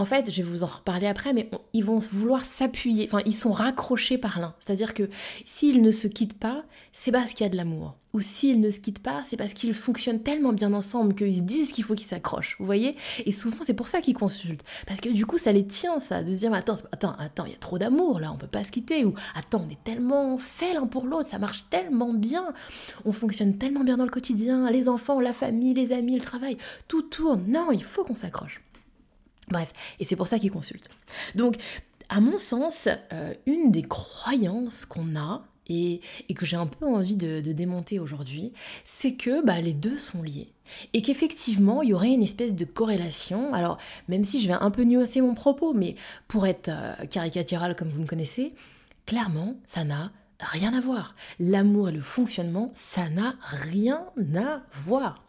en 0.00 0.06
fait, 0.06 0.30
je 0.30 0.42
vais 0.42 0.48
vous 0.48 0.62
en 0.62 0.66
reparler 0.66 1.06
après, 1.06 1.34
mais 1.34 1.50
ils 1.74 1.84
vont 1.84 1.98
vouloir 1.98 2.46
s'appuyer, 2.46 3.06
enfin, 3.06 3.20
ils 3.26 3.34
sont 3.34 3.52
raccrochés 3.52 4.16
par 4.16 4.40
l'un. 4.40 4.54
C'est-à-dire 4.58 4.94
que 4.94 5.10
s'ils 5.44 5.82
ne 5.82 5.90
se 5.90 6.08
quittent 6.08 6.38
pas, 6.38 6.64
c'est 6.90 7.12
parce 7.12 7.34
qu'il 7.34 7.44
y 7.44 7.46
a 7.46 7.52
de 7.52 7.56
l'amour. 7.58 7.96
Ou 8.14 8.22
s'ils 8.22 8.62
ne 8.62 8.70
se 8.70 8.80
quittent 8.80 9.02
pas, 9.02 9.20
c'est 9.24 9.36
parce 9.36 9.52
qu'ils 9.52 9.74
fonctionnent 9.74 10.22
tellement 10.22 10.54
bien 10.54 10.72
ensemble 10.72 11.14
qu'ils 11.14 11.36
se 11.36 11.42
disent 11.42 11.70
qu'il 11.70 11.84
faut 11.84 11.94
qu'ils 11.94 12.06
s'accrochent. 12.06 12.56
Vous 12.58 12.64
voyez? 12.64 12.96
Et 13.26 13.30
souvent, 13.30 13.62
c'est 13.62 13.74
pour 13.74 13.88
ça 13.88 14.00
qu'ils 14.00 14.14
consultent. 14.14 14.64
Parce 14.86 15.02
que 15.02 15.10
du 15.10 15.26
coup, 15.26 15.36
ça 15.36 15.52
les 15.52 15.66
tient, 15.66 16.00
ça, 16.00 16.22
de 16.22 16.32
se 16.32 16.38
dire, 16.38 16.54
attends, 16.54 16.76
attends, 16.92 17.14
attends, 17.18 17.44
il 17.44 17.52
y 17.52 17.54
a 17.54 17.58
trop 17.58 17.76
d'amour 17.76 18.20
là, 18.20 18.32
on 18.32 18.38
peut 18.38 18.46
pas 18.46 18.64
se 18.64 18.72
quitter. 18.72 19.04
Ou 19.04 19.12
attends, 19.34 19.66
on 19.68 19.70
est 19.70 19.84
tellement 19.84 20.38
fait 20.38 20.72
l'un 20.72 20.86
pour 20.86 21.04
l'autre, 21.04 21.28
ça 21.28 21.38
marche 21.38 21.68
tellement 21.68 22.14
bien. 22.14 22.54
On 23.04 23.12
fonctionne 23.12 23.58
tellement 23.58 23.84
bien 23.84 23.98
dans 23.98 24.04
le 24.04 24.10
quotidien, 24.10 24.70
les 24.70 24.88
enfants, 24.88 25.20
la 25.20 25.34
famille, 25.34 25.74
les 25.74 25.92
amis, 25.92 26.14
le 26.14 26.24
travail, 26.24 26.56
tout 26.88 27.02
tourne. 27.02 27.44
Non, 27.48 27.70
il 27.70 27.84
faut 27.84 28.02
qu'on 28.02 28.14
s'accroche. 28.14 28.62
Bref, 29.50 29.72
et 29.98 30.04
c'est 30.04 30.16
pour 30.16 30.28
ça 30.28 30.38
qu'ils 30.38 30.50
consultent. 30.50 30.88
Donc, 31.34 31.56
à 32.08 32.20
mon 32.20 32.38
sens, 32.38 32.88
euh, 33.12 33.34
une 33.46 33.70
des 33.70 33.82
croyances 33.82 34.84
qu'on 34.84 35.16
a, 35.16 35.42
et, 35.70 36.00
que 36.34 36.44
j'ai 36.46 36.56
un 36.56 36.66
peu 36.66 36.86
envie 36.86 37.16
de, 37.16 37.40
démonter 37.52 37.98
aujourd'hui, 37.98 38.52
c'est 38.84 39.14
que 39.14 39.44
bah, 39.44 39.60
les 39.60 39.74
deux 39.74 39.98
sont 39.98 40.22
liés. 40.22 40.52
Et 40.92 41.02
qu'effectivement, 41.02 41.82
il 41.82 41.90
y 41.90 41.94
aurait 41.94 42.12
une 42.12 42.22
espèce 42.22 42.54
de 42.54 42.64
corrélation. 42.64 43.54
Alors, 43.54 43.78
même 44.08 44.24
si 44.24 44.40
je 44.40 44.48
vais 44.48 44.54
un 44.54 44.70
peu 44.70 44.82
nuancer 44.82 45.20
mon 45.20 45.34
propos, 45.34 45.72
mais 45.72 45.96
pour 46.28 46.46
être 46.46 46.68
euh, 46.68 47.06
caricatural 47.06 47.76
comme 47.76 47.88
vous 47.88 48.02
me 48.02 48.06
connaissez, 48.06 48.54
clairement, 49.06 49.54
ça 49.66 49.84
n'a 49.84 50.12
rien 50.40 50.74
à 50.74 50.80
voir. 50.80 51.14
L'amour 51.38 51.88
et 51.88 51.92
le 51.92 52.00
fonctionnement, 52.00 52.70
ça 52.74 53.08
n'a 53.08 53.34
rien 53.42 54.04
à 54.36 54.62
voir. 54.72 55.22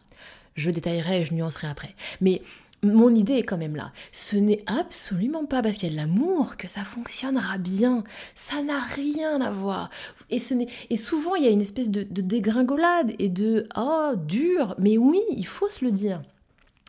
Je 0.54 0.70
détaillerai 0.70 1.20
et 1.20 1.24
je 1.24 1.34
nuancerai 1.34 1.66
après. 1.66 1.94
Mais 2.20 2.42
mon 2.82 3.14
idée 3.14 3.34
est 3.34 3.42
quand 3.44 3.58
même 3.58 3.76
là. 3.76 3.92
Ce 4.10 4.36
n'est 4.36 4.64
absolument 4.66 5.46
pas 5.46 5.62
parce 5.62 5.76
qu'il 5.76 5.88
y 5.88 5.92
a 5.92 5.94
de 5.94 6.00
l'amour 6.00 6.56
que 6.56 6.66
ça 6.66 6.82
fonctionnera 6.82 7.58
bien. 7.58 8.02
Ça 8.34 8.62
n'a 8.62 8.80
rien 8.80 9.40
à 9.40 9.50
voir. 9.50 9.90
Et, 10.30 10.38
ce 10.38 10.54
et 10.90 10.96
souvent, 10.96 11.36
il 11.36 11.44
y 11.44 11.46
a 11.46 11.50
une 11.50 11.60
espèce 11.60 11.90
de, 11.90 12.02
dégringolade 12.02 13.12
et 13.18 13.28
de 13.28 13.68
oh, 13.76 14.12
dur. 14.16 14.74
Mais 14.78 14.98
oui, 14.98 15.20
il 15.30 15.46
faut 15.46 15.70
se 15.70 15.84
le 15.84 15.92
dire. 15.92 16.22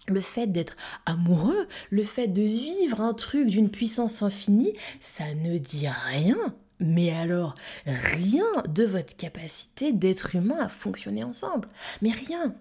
Le 0.08 0.20
fait 0.20 0.48
d'être 0.48 0.76
amoureux, 1.06 1.68
le 1.90 2.04
fait 2.04 2.28
de 2.28 2.42
vivre 2.42 3.00
un 3.00 3.14
truc 3.14 3.48
d'une 3.48 3.70
puissance 3.70 4.22
infinie, 4.22 4.74
ça 5.00 5.24
ne 5.36 5.58
dit 5.58 5.88
rien 5.88 6.38
mais 6.80 7.12
alors 7.12 7.54
rien 7.86 8.44
de 8.68 8.84
votre 8.84 9.16
capacité 9.16 9.94
d'être 9.94 10.36
humain 10.36 10.58
à 10.60 10.68
fonctionner 10.68 11.24
ensemble. 11.24 11.70
Mais 12.02 12.12
rien. 12.12 12.54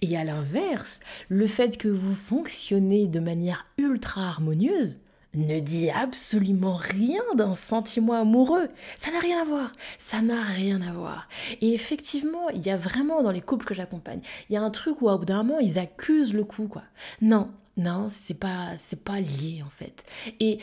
Et 0.00 0.16
à 0.16 0.24
l'inverse, 0.24 1.00
le 1.28 1.46
fait 1.46 1.76
que 1.76 1.88
vous 1.88 2.14
fonctionnez 2.14 3.06
de 3.06 3.20
manière 3.20 3.64
ultra 3.78 4.28
harmonieuse, 4.28 4.98
ne 5.34 5.60
dit 5.60 5.90
absolument 5.90 6.76
rien 6.76 7.22
d'un 7.34 7.54
sentiment 7.54 8.14
amoureux. 8.14 8.68
Ça 8.98 9.10
n'a 9.10 9.18
rien 9.18 9.40
à 9.40 9.44
voir. 9.44 9.72
Ça 9.98 10.20
n'a 10.20 10.42
rien 10.42 10.82
à 10.82 10.92
voir. 10.92 11.28
Et 11.60 11.72
effectivement, 11.72 12.50
il 12.50 12.64
y 12.64 12.70
a 12.70 12.76
vraiment 12.76 13.22
dans 13.22 13.30
les 13.30 13.40
couples 13.40 13.64
que 13.64 13.74
j'accompagne, 13.74 14.20
il 14.48 14.54
y 14.54 14.56
a 14.56 14.62
un 14.62 14.70
truc 14.70 15.00
où 15.00 15.08
au 15.08 15.18
bout 15.18 15.24
d'un 15.24 15.42
moment, 15.42 15.58
ils 15.58 15.78
accusent 15.78 16.34
le 16.34 16.44
coup, 16.44 16.68
quoi. 16.68 16.82
Non, 17.20 17.50
non, 17.76 18.08
c'est 18.10 18.38
pas, 18.38 18.76
c'est 18.78 19.02
pas 19.02 19.20
lié 19.20 19.62
en 19.64 19.70
fait. 19.70 20.04
Et 20.40 20.58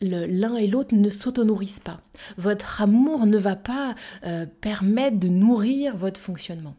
l'un 0.00 0.56
et 0.56 0.66
l'autre 0.66 0.94
ne 0.94 1.10
s'auto-nourrissent 1.10 1.80
pas. 1.80 2.00
Votre 2.36 2.82
amour 2.82 3.26
ne 3.26 3.38
va 3.38 3.56
pas 3.56 3.94
euh, 4.24 4.46
permettre 4.60 5.18
de 5.18 5.28
nourrir 5.28 5.96
votre 5.96 6.20
fonctionnement. 6.20 6.74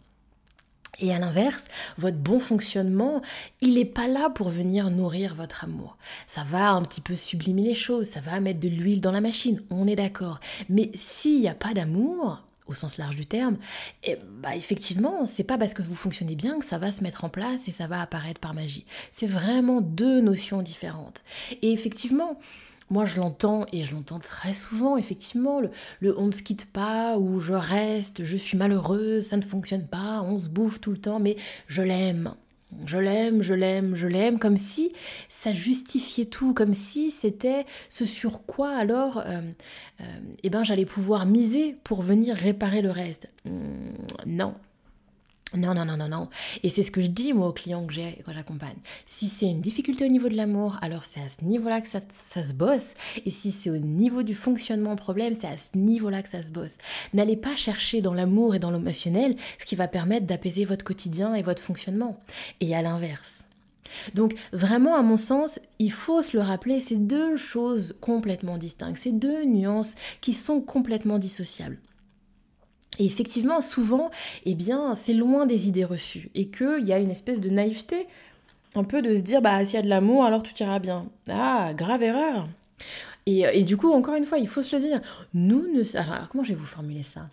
Et 1.00 1.14
à 1.14 1.20
l'inverse, 1.20 1.66
votre 1.98 2.18
bon 2.18 2.40
fonctionnement, 2.40 3.22
il 3.62 3.76
n'est 3.76 3.86
pas 3.86 4.08
là 4.08 4.30
pour 4.30 4.50
venir 4.50 4.90
nourrir 4.90 5.36
votre 5.36 5.64
amour. 5.64 5.98
Ça 6.26 6.44
va 6.44 6.72
un 6.72 6.82
petit 6.82 7.02
peu 7.02 7.16
sublimer 7.16 7.62
les 7.62 7.76
choses, 7.76 8.08
ça 8.08 8.20
va 8.20 8.40
mettre 8.40 8.60
de 8.60 8.68
l'huile 8.68 9.02
dans 9.02 9.12
la 9.12 9.22
machine, 9.22 9.62
on 9.70 9.86
est 9.86 9.96
d'accord. 9.96 10.40
Mais 10.70 10.90
s'il 10.96 11.42
n'y 11.42 11.48
a 11.48 11.54
pas 11.54 11.74
d'amour, 11.74 12.42
au 12.68 12.74
sens 12.74 12.98
large 12.98 13.16
du 13.16 13.26
terme, 13.26 13.58
et 14.04 14.14
eh, 14.14 14.18
bah 14.42 14.56
effectivement, 14.56 15.26
c'est 15.26 15.44
pas 15.44 15.58
parce 15.58 15.74
que 15.74 15.82
vous 15.82 15.96
fonctionnez 15.96 16.36
bien 16.36 16.60
que 16.60 16.66
ça 16.66 16.78
va 16.78 16.92
se 16.92 17.04
mettre 17.04 17.24
en 17.24 17.30
place 17.30 17.68
et 17.68 17.72
ça 17.72 17.88
va 17.88 18.02
apparaître 18.02 18.42
par 18.42 18.54
magie. 18.54 18.86
C'est 19.12 19.28
vraiment 19.28 19.82
deux 19.82 20.22
notions 20.22 20.62
différentes. 20.62 21.24
Et 21.62 21.72
effectivement, 21.72 22.40
moi, 22.90 23.06
je 23.06 23.18
l'entends 23.18 23.66
et 23.74 23.84
je 23.84 23.94
l'entends 23.94 24.20
très 24.20 24.54
souvent, 24.54 24.98
effectivement, 24.98 25.62
le, 26.02 26.18
on 26.18 26.28
ne 26.28 26.32
se 26.32 26.42
quitte 26.42 26.72
pas 26.72 27.18
ou 27.18 27.40
je 27.40 27.54
reste, 27.54 28.24
je 28.24 28.38
suis 28.38 28.58
malheureuse, 28.58 29.28
ça 29.28 29.38
ne 29.38 29.42
fonctionne 29.42 29.88
pas, 29.88 30.22
on 30.22 30.38
se 30.38 30.50
bouffe 30.50 30.80
tout 30.80 30.92
le 30.92 30.98
temps, 30.98 31.20
mais 31.20 31.36
je 31.68 31.82
l'aime. 31.82 32.34
Je 32.86 32.98
l'aime, 32.98 33.42
je 33.42 33.54
l'aime, 33.54 33.96
je 33.96 34.08
l'aime, 34.08 34.40
comme 34.40 34.58
si 34.58 34.92
ça 35.30 35.54
justifiait 35.54 36.26
tout, 36.26 36.54
comme 36.54 36.74
si 36.74 37.10
c'était 37.10 37.66
ce 37.88 38.04
sur 38.04 38.46
quoi 38.46 38.76
alors 38.76 39.20
euh, 39.20 39.40
euh, 40.02 40.04
eh 40.44 40.50
ben, 40.50 40.64
j'allais 40.64 40.86
pouvoir 40.86 41.26
miser 41.26 41.78
pour 41.86 42.02
venir 42.02 42.36
réparer 42.36 42.82
le 42.82 42.92
reste. 42.92 43.30
Hmm, 43.46 43.94
non, 44.26 44.54
non, 45.56 45.74
non, 45.74 45.86
non, 45.86 45.96
non, 45.96 46.10
non. 46.10 46.30
Et 46.64 46.70
c'est 46.70 46.84
ce 46.84 46.92
que 46.92 47.02
je 47.02 47.08
dis 47.08 47.32
moi 47.32 47.48
aux 47.48 47.54
clients 47.54 47.86
que 47.86 47.94
j'ai 47.94 48.20
quand 48.26 48.34
j'accompagne. 48.34 48.76
Si 49.06 49.30
c'est 49.30 49.46
une 49.46 49.62
difficulté 49.62 50.04
au 50.06 50.10
niveau 50.10 50.28
de 50.28 50.36
l'amour, 50.36 50.78
alors 50.82 51.06
c'est 51.06 51.22
à 51.22 51.30
ce 51.30 51.44
niveau-là 51.44 51.80
que 51.80 51.88
ça, 51.88 52.02
se 52.02 52.54
bosse. 52.54 52.96
Et 53.26 53.30
si 53.30 53.52
c'est 53.52 53.70
au 53.70 53.78
niveau 53.78 54.24
du 54.24 54.36
fonctionnement 54.36 54.98
problème, 54.98 55.34
c'est 55.34 55.48
à 55.48 55.58
ce 55.58 55.78
niveau-là 55.78 56.22
que 56.22 56.30
ça 56.30 56.44
se 56.44 56.52
bosse. 56.52 56.78
N'allez 57.14 57.38
pas 57.38 57.56
chercher 57.56 58.02
dans 58.02 58.14
l'amour 58.14 58.56
et 58.56 58.60
dans 58.60 58.72
l'émotionnel 58.72 59.38
ce 59.58 59.66
qui 59.66 59.76
va 59.76 59.88
permettre 59.88 60.26
d'apaiser 60.26 60.66
votre 60.66 60.84
quotidien 60.84 61.34
et 61.34 61.44
votre 61.44 61.62
fonctionnement. 61.62 62.20
Et 62.60 62.76
à 62.76 62.82
l'inverse. 62.82 63.40
Donc 64.16 64.36
vraiment, 64.52 64.96
à 64.96 65.02
mon 65.02 65.18
sens, 65.18 65.62
il 65.80 65.92
faut 65.92 66.22
se 66.22 66.36
le 66.36 66.44
rappeler, 66.44 66.82
c'est 66.82 66.96
deux 66.96 67.38
choses 67.38 67.98
complètement 68.02 68.58
distinctes, 68.58 68.98
c'est 68.98 69.18
deux 69.18 69.46
nuances 69.46 69.96
qui 70.20 70.34
sont 70.34 70.60
complètement 70.60 71.20
dissociables. 71.20 71.80
Et 73.00 73.06
effectivement, 73.06 73.62
souvent, 73.62 74.12
eh 74.46 74.56
bien, 74.56 74.96
c'est 74.96 75.14
loin 75.14 75.46
des 75.46 75.68
idées 75.68 75.86
reçues 75.86 76.30
et 76.36 76.50
qu'il 76.50 76.86
y 76.86 76.94
a 76.94 77.00
une 77.00 77.12
espèce 77.12 77.40
de 77.40 77.50
naïveté, 77.50 78.08
un 78.76 78.84
peu 78.84 79.02
de 79.02 79.16
se 79.16 79.22
dire, 79.22 79.42
bah, 79.42 79.64
s'il 79.66 79.76
y 79.76 79.80
a 79.80 79.84
de 79.84 79.90
l'amour, 79.90 80.24
alors 80.24 80.44
tout 80.44 80.54
ira 80.60 80.80
bien. 80.80 81.06
Ah, 81.30 81.72
grave 81.76 82.04
erreur. 82.04 82.48
Et, 83.26 83.64
du 83.64 83.76
coup, 83.76 83.92
encore 83.92 84.16
une 84.16 84.26
fois, 84.26 84.38
il 84.38 84.48
faut 84.48 84.64
se 84.64 84.76
le 84.76 84.82
dire. 84.82 85.02
Nous 85.34 85.68
ne. 85.74 85.98
Alors, 85.98 86.30
comment 86.30 86.46
je 86.46 86.50
vais 86.50 86.60
vous 86.60 86.66
formuler 86.66 87.04
ça? 87.04 87.30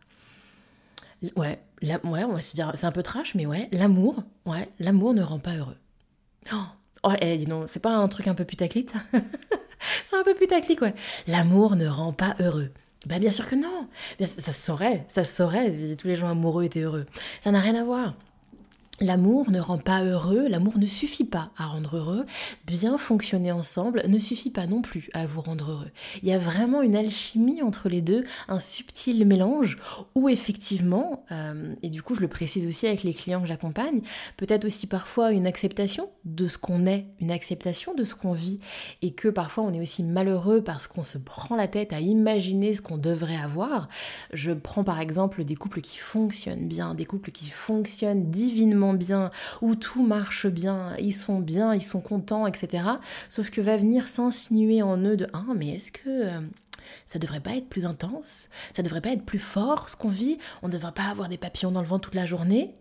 Ouais, 1.36 1.60
ouais, 1.82 2.24
on 2.24 2.32
va 2.32 2.40
se 2.40 2.54
dire, 2.54 2.72
c'est 2.74 2.86
un 2.86 2.92
peu 2.92 3.02
trash, 3.02 3.34
mais 3.34 3.46
ouais, 3.46 3.68
l'amour, 3.70 4.24
ouais, 4.44 4.68
l'amour 4.80 5.14
ne 5.14 5.22
rend 5.22 5.38
pas 5.38 5.54
heureux. 5.54 5.76
Oh, 6.52 6.56
oh 7.04 7.12
eh, 7.20 7.36
dis 7.36 7.46
donc, 7.46 7.68
c'est 7.68 7.80
pas 7.80 7.94
un 7.94 8.08
truc 8.08 8.26
un 8.26 8.34
peu 8.34 8.44
putaclic, 8.44 8.90
C'est 10.06 10.16
un 10.16 10.24
peu 10.24 10.34
putaclic, 10.34 10.80
ouais. 10.82 10.94
L'amour 11.26 11.76
ne 11.76 11.86
rend 11.86 12.12
pas 12.12 12.34
heureux. 12.40 12.70
Ben 13.06 13.18
bien 13.18 13.30
sûr 13.30 13.48
que 13.48 13.54
non. 13.54 13.88
Ça 14.20 14.52
se 14.52 14.52
saurait, 14.52 15.04
ça 15.08 15.24
se 15.24 15.34
saurait 15.34 15.72
si 15.72 15.96
tous 15.96 16.08
les 16.08 16.16
gens 16.16 16.28
amoureux 16.30 16.64
étaient 16.64 16.80
heureux. 16.80 17.06
Ça 17.42 17.50
n'a 17.50 17.60
rien 17.60 17.74
à 17.74 17.84
voir. 17.84 18.14
L'amour 19.00 19.50
ne 19.50 19.58
rend 19.58 19.78
pas 19.78 20.04
heureux, 20.04 20.46
l'amour 20.46 20.78
ne 20.78 20.86
suffit 20.86 21.24
pas 21.24 21.50
à 21.56 21.66
rendre 21.66 21.96
heureux, 21.96 22.26
bien 22.64 22.96
fonctionner 22.96 23.50
ensemble 23.50 24.04
ne 24.06 24.18
suffit 24.20 24.50
pas 24.50 24.68
non 24.68 24.82
plus 24.82 25.10
à 25.14 25.26
vous 25.26 25.40
rendre 25.40 25.72
heureux. 25.72 25.90
Il 26.22 26.28
y 26.28 26.32
a 26.32 26.38
vraiment 26.38 26.80
une 26.80 26.94
alchimie 26.94 27.60
entre 27.60 27.88
les 27.88 28.02
deux, 28.02 28.24
un 28.46 28.60
subtil 28.60 29.26
mélange 29.26 29.78
où 30.14 30.28
effectivement, 30.28 31.24
euh, 31.32 31.74
et 31.82 31.90
du 31.90 32.02
coup 32.02 32.14
je 32.14 32.20
le 32.20 32.28
précise 32.28 32.68
aussi 32.68 32.86
avec 32.86 33.02
les 33.02 33.12
clients 33.12 33.40
que 33.40 33.48
j'accompagne, 33.48 34.00
peut-être 34.36 34.64
aussi 34.64 34.86
parfois 34.86 35.32
une 35.32 35.46
acceptation 35.46 36.08
de 36.24 36.46
ce 36.46 36.56
qu'on 36.56 36.86
est, 36.86 37.06
une 37.20 37.32
acceptation 37.32 37.94
de 37.94 38.04
ce 38.04 38.14
qu'on 38.14 38.32
vit, 38.32 38.60
et 39.02 39.10
que 39.10 39.26
parfois 39.26 39.64
on 39.64 39.72
est 39.72 39.80
aussi 39.80 40.04
malheureux 40.04 40.62
parce 40.62 40.86
qu'on 40.86 41.04
se 41.04 41.18
prend 41.18 41.56
la 41.56 41.66
tête 41.66 41.92
à 41.92 41.98
imaginer 41.98 42.74
ce 42.74 42.80
qu'on 42.80 42.98
devrait 42.98 43.36
avoir. 43.36 43.88
Je 44.32 44.52
prends 44.52 44.84
par 44.84 45.00
exemple 45.00 45.42
des 45.42 45.56
couples 45.56 45.80
qui 45.80 45.98
fonctionnent 45.98 46.68
bien, 46.68 46.94
des 46.94 47.06
couples 47.06 47.32
qui 47.32 47.50
fonctionnent 47.50 48.30
divinement 48.30 48.83
bien, 48.92 49.30
où 49.62 49.74
tout 49.74 50.04
marche 50.04 50.46
bien, 50.46 50.96
ils 50.98 51.12
sont 51.12 51.40
bien, 51.40 51.74
ils 51.74 51.82
sont 51.82 52.00
contents, 52.00 52.46
etc. 52.46 52.84
Sauf 53.28 53.50
que 53.50 53.60
va 53.60 53.76
venir 53.76 54.08
s'insinuer 54.08 54.82
en 54.82 54.98
eux 54.98 55.16
de 55.16 55.26
Ah, 55.32 55.44
mais 55.56 55.76
est-ce 55.76 55.92
que 55.92 56.00
euh, 56.06 56.40
ça 57.06 57.18
devrait 57.18 57.40
pas 57.40 57.56
être 57.56 57.68
plus 57.68 57.86
intense? 57.86 58.48
Ça 58.74 58.82
devrait 58.82 59.00
pas 59.00 59.10
être 59.10 59.24
plus 59.24 59.38
fort 59.38 59.90
ce 59.90 59.96
qu'on 59.96 60.08
vit? 60.08 60.38
On 60.62 60.68
ne 60.68 60.72
devrait 60.72 60.92
pas 60.92 61.04
avoir 61.04 61.28
des 61.28 61.38
papillons 61.38 61.72
dans 61.72 61.80
le 61.80 61.86
vent 61.86 61.98
toute 61.98 62.14
la 62.14 62.26
journée? 62.26 62.74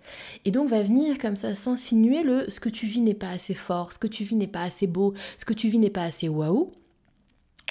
Et 0.45 0.51
donc 0.51 0.69
va 0.69 0.81
venir 0.81 1.17
comme 1.17 1.35
ça 1.35 1.53
s'insinuer 1.53 2.23
le 2.23 2.49
ce 2.49 2.59
que 2.59 2.69
tu 2.69 2.85
vis 2.85 3.01
n'est 3.01 3.13
pas 3.13 3.29
assez 3.29 3.55
fort, 3.55 3.93
ce 3.93 3.99
que 3.99 4.07
tu 4.07 4.23
vis 4.23 4.35
n'est 4.35 4.47
pas 4.47 4.63
assez 4.63 4.87
beau, 4.87 5.13
ce 5.37 5.45
que 5.45 5.53
tu 5.53 5.69
vis 5.69 5.79
n'est 5.79 5.89
pas 5.89 6.03
assez 6.03 6.29
waouh. 6.29 6.71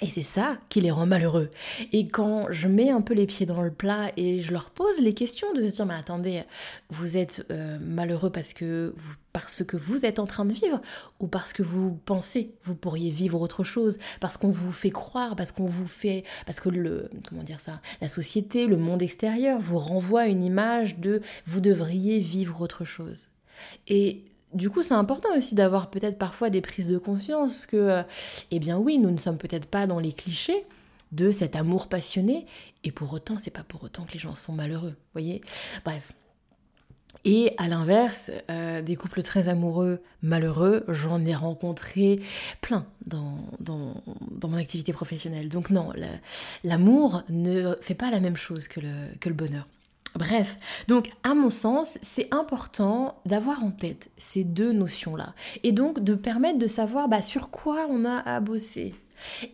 Et 0.02 0.10
c'est 0.10 0.22
ça 0.22 0.58
qui 0.68 0.80
les 0.80 0.90
rend 0.90 1.06
malheureux. 1.06 1.48
Et 1.92 2.06
quand 2.08 2.48
je 2.50 2.66
mets 2.66 2.90
un 2.90 3.00
peu 3.00 3.14
les 3.14 3.26
pieds 3.26 3.46
dans 3.46 3.62
le 3.62 3.70
plat 3.70 4.10
et 4.16 4.40
je 4.40 4.52
leur 4.52 4.70
pose 4.70 4.98
les 5.00 5.14
questions 5.14 5.52
de 5.54 5.64
se 5.64 5.74
dire, 5.74 5.86
mais 5.86 5.94
attendez, 5.94 6.42
vous 6.90 7.16
êtes 7.16 7.46
euh, 7.52 7.78
malheureux 7.80 8.30
parce 8.30 8.52
que 8.52 8.92
vous, 8.96 9.14
parce 9.32 9.62
que 9.64 9.76
vous 9.76 10.04
êtes 10.04 10.18
en 10.18 10.26
train 10.26 10.44
de 10.44 10.52
vivre 10.52 10.80
ou 11.20 11.28
parce 11.28 11.52
que 11.52 11.62
vous 11.62 11.94
pensez 12.04 12.52
vous 12.64 12.74
pourriez 12.74 13.10
vivre 13.10 13.40
autre 13.40 13.62
chose, 13.62 13.98
parce 14.18 14.36
qu'on 14.36 14.50
vous 14.50 14.72
fait 14.72 14.90
croire, 14.90 15.36
parce 15.36 15.52
qu'on 15.52 15.66
vous 15.66 15.86
fait, 15.86 16.24
parce 16.46 16.58
que 16.58 16.68
le, 16.68 17.08
comment 17.28 17.44
dire 17.44 17.60
ça, 17.60 17.80
la 18.00 18.08
société, 18.08 18.66
le 18.66 18.76
monde 18.76 19.02
extérieur 19.02 19.60
vous 19.60 19.78
renvoie 19.78 20.26
une 20.26 20.42
image 20.42 20.98
de 20.98 21.22
vous 21.46 21.60
devriez 21.60 22.18
vivre 22.18 22.60
autre 22.60 22.84
chose. 22.84 23.28
Et 23.86 24.24
du 24.54 24.70
coup, 24.70 24.82
c'est 24.82 24.94
important 24.94 25.28
aussi 25.36 25.54
d'avoir 25.54 25.90
peut-être 25.90 26.18
parfois 26.18 26.50
des 26.50 26.60
prises 26.60 26.88
de 26.88 26.98
conscience 26.98 27.66
que, 27.66 28.02
eh 28.50 28.58
bien 28.58 28.78
oui, 28.78 28.98
nous 28.98 29.10
ne 29.10 29.18
sommes 29.18 29.38
peut-être 29.38 29.66
pas 29.66 29.86
dans 29.86 29.98
les 29.98 30.12
clichés 30.12 30.64
de 31.12 31.30
cet 31.30 31.56
amour 31.56 31.88
passionné, 31.88 32.46
et 32.84 32.90
pour 32.90 33.12
autant, 33.12 33.36
c'est 33.38 33.50
pas 33.50 33.62
pour 33.62 33.84
autant 33.84 34.04
que 34.04 34.12
les 34.12 34.18
gens 34.18 34.34
sont 34.34 34.52
malheureux, 34.52 34.94
voyez? 35.12 35.42
Bref. 35.84 36.12
Et 37.24 37.54
à 37.58 37.68
l'inverse, 37.68 38.32
euh, 38.50 38.82
des 38.82 38.96
couples 38.96 39.22
très 39.22 39.46
amoureux, 39.46 40.00
malheureux, 40.22 40.84
j'en 40.88 41.24
ai 41.24 41.34
rencontré 41.34 42.20
plein 42.60 42.84
dans, 43.06 43.36
dans, 43.60 44.48
mon 44.48 44.56
activité 44.56 44.92
professionnelle. 44.92 45.48
Donc 45.48 45.70
non, 45.70 45.92
l'amour 46.64 47.22
ne 47.28 47.76
fait 47.80 47.94
pas 47.94 48.10
la 48.10 48.18
même 48.18 48.36
chose 48.36 48.66
que 48.66 48.80
le, 48.80 49.14
que 49.20 49.28
le 49.28 49.34
bonheur. 49.36 49.68
Bref, 50.14 50.58
donc 50.88 51.10
à 51.22 51.34
mon 51.34 51.48
sens, 51.48 51.98
c'est 52.02 52.32
important 52.34 53.16
d'avoir 53.24 53.64
en 53.64 53.70
tête 53.70 54.10
ces 54.18 54.44
deux 54.44 54.72
notions-là 54.72 55.34
et 55.62 55.72
donc 55.72 56.00
de 56.00 56.14
permettre 56.14 56.58
de 56.58 56.66
savoir 56.66 57.08
bah, 57.08 57.22
sur 57.22 57.50
quoi 57.50 57.86
on 57.88 58.04
a 58.04 58.18
à 58.18 58.40
bosser. 58.40 58.94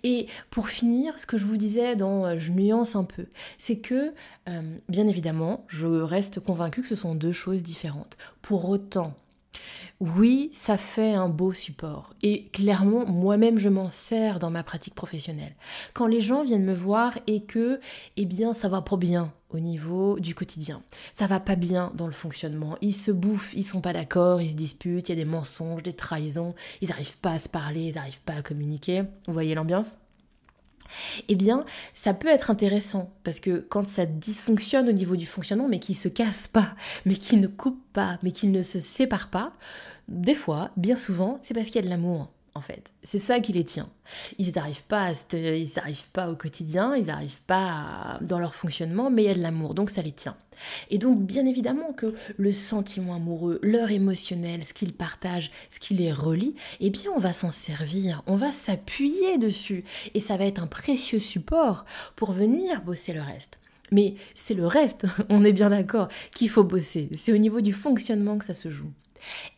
Et 0.02 0.26
pour 0.50 0.68
finir, 0.68 1.18
ce 1.18 1.26
que 1.26 1.38
je 1.38 1.44
vous 1.44 1.56
disais 1.56 1.94
dans 1.94 2.24
euh, 2.24 2.38
Je 2.38 2.52
nuance 2.52 2.96
un 2.96 3.04
peu, 3.04 3.26
c'est 3.58 3.78
que, 3.78 4.12
euh, 4.48 4.76
bien 4.88 5.06
évidemment, 5.06 5.64
je 5.68 5.86
reste 5.86 6.40
convaincue 6.40 6.82
que 6.82 6.88
ce 6.88 6.96
sont 6.96 7.14
deux 7.14 7.32
choses 7.32 7.62
différentes. 7.62 8.16
Pour 8.42 8.68
autant, 8.68 9.14
oui, 10.00 10.50
ça 10.52 10.76
fait 10.76 11.14
un 11.14 11.28
beau 11.28 11.52
support. 11.52 12.14
Et 12.22 12.48
clairement, 12.48 13.06
moi-même, 13.06 13.58
je 13.58 13.68
m'en 13.68 13.90
sers 13.90 14.38
dans 14.38 14.50
ma 14.50 14.62
pratique 14.62 14.94
professionnelle. 14.94 15.56
Quand 15.92 16.06
les 16.06 16.20
gens 16.20 16.42
viennent 16.42 16.64
me 16.64 16.74
voir 16.74 17.18
et 17.26 17.42
que, 17.42 17.80
eh 18.16 18.24
bien, 18.24 18.54
ça 18.54 18.68
va 18.68 18.80
pas 18.80 18.96
bien 18.96 19.32
au 19.50 19.58
niveau 19.58 20.20
du 20.20 20.34
quotidien. 20.34 20.82
Ça 21.12 21.26
va 21.26 21.40
pas 21.40 21.56
bien 21.56 21.90
dans 21.94 22.06
le 22.06 22.12
fonctionnement. 22.12 22.76
Ils 22.80 22.94
se 22.94 23.10
bouffent, 23.10 23.54
ils 23.54 23.64
sont 23.64 23.80
pas 23.80 23.92
d'accord, 23.92 24.40
ils 24.40 24.50
se 24.50 24.56
disputent, 24.56 25.08
il 25.08 25.18
y 25.18 25.20
a 25.20 25.24
des 25.24 25.30
mensonges, 25.30 25.82
des 25.82 25.94
trahisons, 25.94 26.54
ils 26.80 26.90
n'arrivent 26.90 27.18
pas 27.18 27.32
à 27.32 27.38
se 27.38 27.48
parler, 27.48 27.88
ils 27.88 27.94
n'arrivent 27.94 28.20
pas 28.22 28.34
à 28.34 28.42
communiquer. 28.42 29.02
Vous 29.26 29.32
voyez 29.32 29.54
l'ambiance? 29.54 29.98
Eh 31.28 31.34
bien, 31.34 31.64
ça 31.94 32.14
peut 32.14 32.28
être 32.28 32.50
intéressant 32.50 33.12
parce 33.24 33.40
que 33.40 33.60
quand 33.68 33.86
ça 33.86 34.06
dysfonctionne 34.06 34.88
au 34.88 34.92
niveau 34.92 35.16
du 35.16 35.26
fonctionnement, 35.26 35.68
mais 35.68 35.78
qui 35.78 35.94
se 35.94 36.08
casse 36.08 36.46
pas, 36.48 36.74
mais 37.04 37.14
qui 37.14 37.36
ne 37.36 37.46
coupe 37.46 37.82
pas, 37.92 38.18
mais 38.22 38.32
qui 38.32 38.48
ne 38.48 38.62
se 38.62 38.78
sépare 38.78 39.30
pas, 39.30 39.52
des 40.08 40.34
fois, 40.34 40.70
bien 40.76 40.96
souvent, 40.96 41.38
c'est 41.42 41.54
parce 41.54 41.66
qu'il 41.66 41.76
y 41.76 41.78
a 41.80 41.82
de 41.82 41.90
l'amour. 41.90 42.30
En 42.54 42.60
fait. 42.60 42.92
C'est 43.02 43.18
ça 43.18 43.40
qui 43.40 43.52
les 43.52 43.64
tient. 43.64 43.88
Ils 44.38 44.52
n'arrivent 44.52 44.84
pas, 44.84 45.12
pas 46.12 46.30
au 46.30 46.36
quotidien, 46.36 46.96
ils 46.96 47.06
n'arrivent 47.06 47.42
pas 47.46 48.18
dans 48.20 48.38
leur 48.38 48.54
fonctionnement, 48.54 49.10
mais 49.10 49.24
il 49.24 49.26
y 49.26 49.30
a 49.30 49.34
de 49.34 49.42
l'amour, 49.42 49.74
donc 49.74 49.90
ça 49.90 50.02
les 50.02 50.12
tient. 50.12 50.36
Et 50.90 50.98
donc, 50.98 51.20
bien 51.20 51.46
évidemment 51.46 51.92
que 51.92 52.14
le 52.36 52.52
sentiment 52.52 53.14
amoureux, 53.14 53.58
leur 53.62 53.90
émotionnel, 53.90 54.64
ce 54.64 54.72
qu'ils 54.72 54.92
partagent, 54.92 55.50
ce 55.70 55.80
qui 55.80 55.94
les 55.94 56.12
relie, 56.12 56.54
eh 56.80 56.90
bien, 56.90 57.10
on 57.14 57.20
va 57.20 57.32
s'en 57.32 57.50
servir, 57.50 58.22
on 58.26 58.36
va 58.36 58.52
s'appuyer 58.52 59.38
dessus, 59.38 59.84
et 60.14 60.20
ça 60.20 60.36
va 60.36 60.46
être 60.46 60.62
un 60.62 60.66
précieux 60.66 61.20
support 61.20 61.84
pour 62.16 62.32
venir 62.32 62.82
bosser 62.82 63.12
le 63.12 63.22
reste. 63.22 63.58
Mais 63.90 64.14
c'est 64.34 64.54
le 64.54 64.66
reste, 64.66 65.06
on 65.28 65.44
est 65.44 65.52
bien 65.52 65.70
d'accord, 65.70 66.08
qu'il 66.34 66.50
faut 66.50 66.64
bosser. 66.64 67.08
C'est 67.12 67.32
au 67.32 67.38
niveau 67.38 67.60
du 67.60 67.72
fonctionnement 67.72 68.38
que 68.38 68.44
ça 68.44 68.54
se 68.54 68.70
joue. 68.70 68.90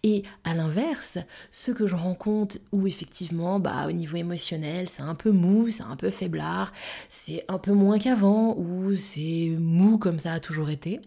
Et 0.03 0.23
à 0.45 0.55
l'inverse, 0.55 1.19
ce 1.51 1.73
que 1.73 1.87
je 1.87 1.97
rencontre 1.97 2.59
où 2.73 2.87
effectivement, 2.87 3.61
bah, 3.61 3.87
au 3.89 3.93
niveau 3.93 4.17
émotionnel, 4.17 4.89
c'est 4.89 5.03
un 5.03 5.15
peu 5.15 5.31
mou, 5.31 5.71
c'est 5.71 5.83
un 5.83 5.97
peu 5.97 6.11
faiblard, 6.11 6.73
c'est 7.09 7.45
un 7.49 7.59
peu 7.59 7.73
moins 7.73 7.99
qu'avant, 7.99 8.57
ou 8.57 8.95
c'est 8.97 9.57
mou 9.59 9.99
comme 9.99 10.19
ça 10.19 10.33
a 10.33 10.41
toujours 10.41 10.71
été, 10.71 11.01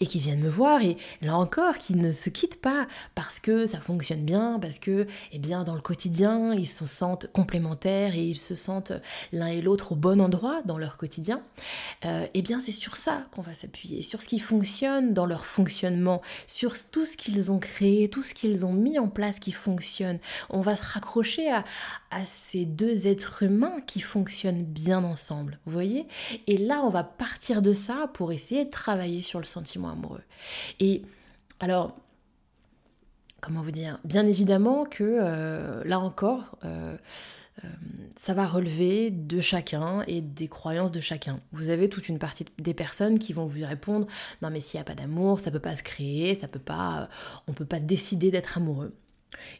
et 0.00 0.06
qui 0.06 0.20
viennent 0.20 0.40
me 0.40 0.48
voir 0.48 0.82
et 0.82 0.96
là 1.22 1.36
encore 1.36 1.78
qui 1.78 1.94
ne 1.94 2.12
se 2.12 2.30
quittent 2.30 2.60
pas 2.60 2.86
parce 3.14 3.40
que 3.40 3.66
ça 3.66 3.80
fonctionne 3.80 4.22
bien, 4.22 4.58
parce 4.60 4.78
que 4.78 5.06
eh 5.32 5.38
bien 5.38 5.64
dans 5.64 5.74
le 5.74 5.80
quotidien 5.80 6.54
ils 6.54 6.66
se 6.66 6.86
sentent 6.86 7.30
complémentaires 7.32 8.14
et 8.14 8.24
ils 8.24 8.38
se 8.38 8.54
sentent 8.54 8.92
l'un 9.32 9.48
et 9.48 9.60
l'autre 9.60 9.92
au 9.92 9.94
bon 9.96 10.20
endroit 10.20 10.62
dans 10.64 10.78
leur 10.78 10.96
quotidien. 10.96 11.42
Euh, 12.04 12.26
eh 12.34 12.42
bien 12.42 12.60
c'est 12.60 12.72
sur 12.72 12.96
ça 12.96 13.26
qu'on 13.32 13.42
va 13.42 13.54
s'appuyer, 13.54 14.02
sur 14.02 14.22
ce 14.22 14.28
qui 14.28 14.38
fonctionne 14.38 15.14
dans 15.14 15.26
leur 15.26 15.46
fonctionnement, 15.46 16.22
sur 16.46 16.74
tout 16.90 17.04
ce 17.04 17.16
qu'ils 17.16 17.50
ont 17.50 17.58
créé, 17.58 18.08
tout 18.08 18.22
ce 18.22 18.34
qu'ils 18.34 18.66
ont 18.66 18.72
mis 18.72 18.98
en 18.98 19.08
place 19.08 19.38
qui 19.38 19.52
fonctionne. 19.52 20.18
On 20.50 20.60
va 20.60 20.76
se 20.76 20.82
raccrocher 20.82 21.50
à, 21.50 21.64
à 22.10 22.24
ces 22.24 22.64
deux 22.64 23.06
êtres 23.06 23.42
humains 23.42 23.80
qui 23.86 24.00
fonctionnent 24.00 24.64
bien 24.64 25.04
ensemble, 25.04 25.58
vous 25.66 25.72
voyez? 25.72 26.06
Et 26.46 26.56
là 26.56 26.82
on 26.84 26.90
va 26.90 27.04
partir 27.04 27.62
de 27.62 27.72
ça 27.72 28.10
pour 28.14 28.32
essayer 28.32 28.64
de 28.64 28.70
travailler 28.70 29.22
sur 29.22 29.38
le 29.38 29.44
sentiment 29.54 29.90
amoureux. 29.90 30.22
Et 30.80 31.02
alors, 31.60 31.96
comment 33.40 33.62
vous 33.62 33.70
dire? 33.70 33.98
Bien 34.04 34.26
évidemment 34.26 34.84
que 34.84 35.04
euh, 35.04 35.82
là 35.84 35.98
encore, 35.98 36.56
euh, 36.64 36.96
euh, 37.62 37.68
ça 38.16 38.34
va 38.34 38.46
relever 38.46 39.10
de 39.10 39.40
chacun 39.40 40.02
et 40.06 40.20
des 40.20 40.48
croyances 40.48 40.92
de 40.92 41.00
chacun. 41.00 41.40
Vous 41.52 41.70
avez 41.70 41.88
toute 41.88 42.08
une 42.08 42.18
partie 42.18 42.46
des 42.58 42.74
personnes 42.74 43.18
qui 43.18 43.32
vont 43.32 43.44
vous 43.44 43.64
répondre 43.64 44.06
non 44.42 44.50
mais 44.50 44.60
s'il 44.60 44.78
n'y 44.78 44.82
a 44.82 44.84
pas 44.84 44.94
d'amour, 44.94 45.40
ça 45.40 45.50
peut 45.50 45.60
pas 45.60 45.76
se 45.76 45.82
créer, 45.82 46.34
ça 46.34 46.48
peut 46.48 46.58
pas, 46.58 47.08
on 47.46 47.52
peut 47.52 47.66
pas 47.66 47.80
décider 47.80 48.30
d'être 48.30 48.56
amoureux. 48.56 48.94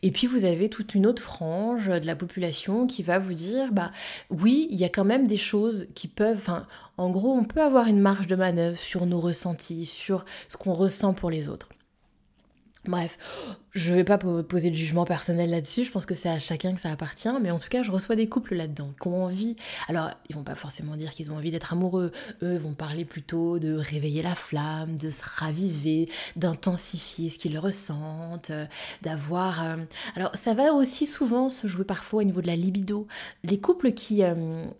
Et 0.02 0.10
puis 0.10 0.26
vous 0.26 0.44
avez 0.44 0.68
toute 0.68 0.94
une 0.94 1.06
autre 1.06 1.22
frange 1.22 1.88
de 1.88 2.06
la 2.06 2.16
population 2.16 2.86
qui 2.86 3.02
va 3.02 3.18
vous 3.18 3.34
dire 3.34 3.72
bah 3.72 3.92
oui, 4.30 4.68
il 4.70 4.78
y 4.78 4.84
a 4.84 4.88
quand 4.88 5.04
même 5.04 5.26
des 5.26 5.36
choses 5.36 5.86
qui 5.94 6.08
peuvent 6.08 6.38
enfin 6.38 6.66
en 6.96 7.10
gros, 7.10 7.32
on 7.32 7.44
peut 7.44 7.62
avoir 7.62 7.86
une 7.86 8.00
marge 8.00 8.26
de 8.26 8.36
manœuvre 8.36 8.78
sur 8.78 9.06
nos 9.06 9.20
ressentis, 9.20 9.84
sur 9.84 10.24
ce 10.48 10.56
qu'on 10.56 10.72
ressent 10.72 11.12
pour 11.12 11.30
les 11.30 11.48
autres. 11.48 11.68
Bref, 12.86 13.18
je 13.74 13.92
vais 13.92 14.04
pas 14.04 14.18
poser 14.18 14.70
de 14.70 14.76
jugement 14.76 15.04
personnel 15.04 15.50
là-dessus, 15.50 15.84
je 15.84 15.90
pense 15.90 16.06
que 16.06 16.14
c'est 16.14 16.28
à 16.28 16.38
chacun 16.38 16.74
que 16.74 16.80
ça 16.80 16.92
appartient, 16.92 17.28
mais 17.42 17.50
en 17.50 17.58
tout 17.58 17.68
cas, 17.68 17.82
je 17.82 17.90
reçois 17.90 18.14
des 18.14 18.28
couples 18.28 18.54
là-dedans 18.54 18.90
qui 19.00 19.08
ont 19.08 19.24
envie. 19.24 19.56
Alors, 19.88 20.10
ils 20.28 20.36
vont 20.36 20.44
pas 20.44 20.54
forcément 20.54 20.96
dire 20.96 21.10
qu'ils 21.10 21.32
ont 21.32 21.36
envie 21.36 21.50
d'être 21.50 21.72
amoureux, 21.72 22.12
eux 22.42 22.56
vont 22.56 22.74
parler 22.74 23.04
plutôt 23.04 23.58
de 23.58 23.74
réveiller 23.74 24.22
la 24.22 24.36
flamme, 24.36 24.96
de 24.96 25.10
se 25.10 25.22
raviver, 25.24 26.08
d'intensifier 26.36 27.30
ce 27.30 27.38
qu'ils 27.38 27.58
ressentent, 27.58 28.50
euh, 28.50 28.66
d'avoir. 29.02 29.64
Euh, 29.64 29.76
alors, 30.14 30.36
ça 30.36 30.54
va 30.54 30.72
aussi 30.72 31.04
souvent 31.04 31.48
se 31.48 31.66
jouer 31.66 31.84
parfois 31.84 32.20
au 32.20 32.24
niveau 32.24 32.42
de 32.42 32.46
la 32.46 32.56
libido. 32.56 33.08
Les 33.42 33.58
couples 33.58 33.92
qui 33.92 34.22
euh, 34.22 34.34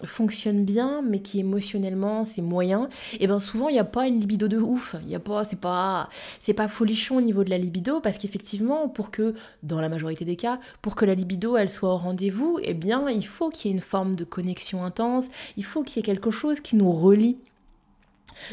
fonctionnent 0.04 0.64
bien, 0.64 1.02
mais 1.02 1.18
qui 1.18 1.40
émotionnellement 1.40 2.24
c'est 2.24 2.42
moyen, 2.42 2.88
et 3.14 3.18
eh 3.20 3.26
bien 3.26 3.40
souvent 3.40 3.68
il 3.68 3.72
n'y 3.72 3.80
a 3.80 3.84
pas 3.84 4.06
une 4.06 4.20
libido 4.20 4.46
de 4.46 4.58
ouf, 4.58 4.94
il 5.02 5.10
y 5.10 5.16
a 5.16 5.20
pas, 5.20 5.44
c'est 5.44 5.58
pas, 5.58 6.08
c'est 6.38 6.54
pas 6.54 6.68
folichon 6.68 7.16
au 7.16 7.20
niveau 7.20 7.42
de 7.42 7.50
la 7.50 7.58
libido, 7.58 8.00
parce 8.00 8.18
qu'effectivement 8.18 8.83
pour 8.88 9.10
que, 9.10 9.34
dans 9.62 9.80
la 9.80 9.88
majorité 9.88 10.25
des 10.25 10.36
cas, 10.36 10.60
pour 10.82 10.94
que 10.94 11.04
la 11.04 11.14
libido 11.14 11.56
elle 11.56 11.70
soit 11.70 11.92
au 11.92 11.97
rendez-vous, 11.97 12.58
eh 12.62 12.75
bien, 12.75 13.08
il 13.10 13.26
faut 13.26 13.50
qu'il 13.50 13.70
y 13.70 13.75
ait 13.75 13.76
une 13.76 13.82
forme 13.82 14.16
de 14.16 14.25
connexion 14.25 14.84
intense, 14.84 15.28
il 15.56 15.64
faut 15.64 15.82
qu'il 15.82 15.97
y 15.97 16.00
ait 16.00 16.02
quelque 16.02 16.30
chose 16.30 16.60
qui 16.60 16.76
nous 16.76 16.92
relie 16.92 17.38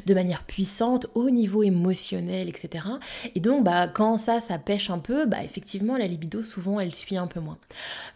de 0.05 0.13
manière 0.13 0.43
puissante 0.43 1.07
au 1.15 1.29
niveau 1.29 1.63
émotionnel, 1.63 2.49
etc. 2.49 2.85
Et 3.35 3.39
donc, 3.39 3.63
bah, 3.63 3.87
quand 3.87 4.17
ça, 4.17 4.41
ça 4.41 4.57
pêche 4.57 4.89
un 4.89 4.99
peu, 4.99 5.25
bah, 5.25 5.43
effectivement, 5.43 5.97
la 5.97 6.07
libido, 6.07 6.43
souvent, 6.43 6.79
elle 6.79 6.93
suit 6.93 7.17
un 7.17 7.27
peu 7.27 7.39
moins. 7.39 7.57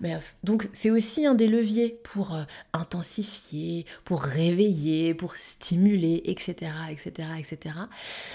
Bref, 0.01 0.35
donc 0.43 0.67
c'est 0.73 0.91
aussi 0.91 1.25
un 1.25 1.35
des 1.35 1.47
leviers 1.47 1.99
pour 2.03 2.35
euh, 2.35 2.43
intensifier, 2.73 3.85
pour 4.03 4.21
réveiller, 4.21 5.13
pour 5.13 5.35
stimuler, 5.35 6.21
etc., 6.25 6.71
etc., 6.91 7.29
etc. 7.39 7.75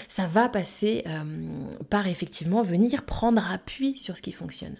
Ça 0.07 0.27
va 0.27 0.49
passer 0.49 1.03
euh, 1.07 1.23
par 1.89 2.07
effectivement 2.07 2.61
venir 2.61 3.03
prendre 3.03 3.43
appui 3.51 3.97
sur 3.97 4.17
ce 4.17 4.21
qui 4.21 4.31
fonctionne. 4.31 4.75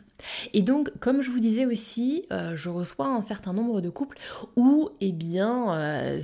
Et 0.53 0.61
donc, 0.61 0.91
comme 0.99 1.21
je 1.21 1.31
vous 1.31 1.39
disais 1.39 1.65
aussi, 1.65 2.25
euh, 2.31 2.55
je 2.55 2.69
reçois 2.69 3.07
un 3.07 3.21
certain 3.21 3.53
nombre 3.53 3.81
de 3.81 3.89
couples 3.89 4.17
où, 4.55 4.89
eh 5.01 5.11
bien, 5.11 6.19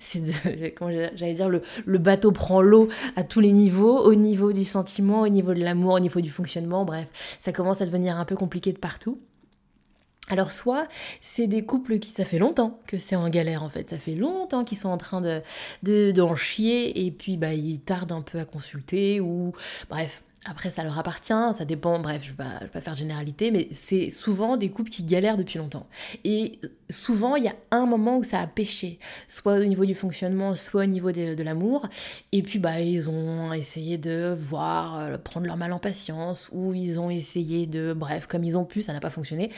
c'est, 0.00 0.74
comment 0.74 0.90
dire, 1.34 1.48
le, 1.48 1.62
le 1.84 1.98
bateau 1.98 2.32
prend 2.32 2.60
l'eau 2.60 2.88
à 3.16 3.24
tous 3.24 3.40
les 3.40 3.52
niveaux, 3.52 3.98
au 3.98 4.14
niveau 4.14 4.52
du 4.52 4.64
sentiment, 4.64 5.22
au 5.22 5.28
niveau 5.28 5.54
de 5.54 5.60
l'amour, 5.60 5.94
au 5.94 6.00
niveau 6.00 6.20
du 6.20 6.30
fonctionnement, 6.30 6.84
bref, 6.84 7.08
ça 7.40 7.52
commence 7.52 7.80
à 7.80 7.86
devenir 7.86 8.16
un 8.16 8.24
peu 8.24 8.36
compliqué 8.36 8.72
de 8.72 8.78
partout. 8.78 9.18
Alors 10.30 10.52
soit 10.52 10.86
c'est 11.20 11.46
des 11.46 11.66
couples 11.66 11.98
qui 11.98 12.10
ça 12.10 12.24
fait 12.24 12.38
longtemps 12.38 12.80
que 12.86 12.98
c'est 12.98 13.14
en 13.16 13.28
galère 13.28 13.62
en 13.62 13.68
fait, 13.68 13.90
ça 13.90 13.98
fait 13.98 14.14
longtemps 14.14 14.64
qu'ils 14.64 14.78
sont 14.78 14.88
en 14.88 14.96
train 14.96 15.20
de 15.82 16.12
d'en 16.12 16.34
chier 16.34 17.04
et 17.04 17.10
puis 17.10 17.36
bah 17.36 17.52
ils 17.52 17.80
tardent 17.80 18.12
un 18.12 18.22
peu 18.22 18.38
à 18.38 18.46
consulter 18.46 19.20
ou 19.20 19.52
bref 19.90 20.22
après, 20.46 20.68
ça 20.68 20.82
leur 20.82 20.98
appartient, 20.98 21.32
ça 21.52 21.64
dépend, 21.64 21.98
bref, 21.98 22.22
je 22.22 22.32
ne 22.32 22.36
vais, 22.36 22.68
pas 22.68 22.80
faire 22.80 22.96
généralité, 22.96 23.50
mais 23.50 23.68
c'est 23.70 24.10
souvent 24.10 24.56
des 24.56 24.68
couples 24.68 24.90
qui 24.90 25.02
galèrent 25.02 25.38
depuis 25.38 25.58
longtemps. 25.58 25.86
Et 26.24 26.58
souvent, 26.90 27.36
il 27.36 27.44
y 27.44 27.48
a 27.48 27.56
un 27.70 27.86
moment 27.86 28.18
où 28.18 28.22
ça 28.22 28.40
a 28.40 28.46
pêché, 28.46 28.98
soit 29.26 29.54
au 29.54 29.64
niveau 29.64 29.86
du 29.86 29.94
fonctionnement, 29.94 30.54
soit 30.54 30.82
au 30.82 30.86
niveau 30.86 31.12
de, 31.12 31.42
l'amour. 31.42 31.88
Et 32.32 32.42
puis, 32.42 32.58
bah, 32.58 32.80
ils 32.80 33.08
ont 33.08 33.52
essayé 33.52 33.96
de 33.96 34.36
voir, 34.38 34.98
euh, 34.98 35.18
prendre 35.18 35.46
leur 35.46 35.56
mal 35.56 35.72
en 35.72 35.78
patience, 35.78 36.48
ou 36.52 36.74
ils 36.74 37.00
ont 37.00 37.08
essayé 37.10 37.66
de, 37.66 37.94
bref, 37.94 38.26
comme 38.26 38.44
ils 38.44 38.58
ont 38.58 38.64
pu, 38.64 38.82
ça 38.82 38.92
n'a 38.92 39.00
pas 39.00 39.10
fonctionné. 39.10 39.50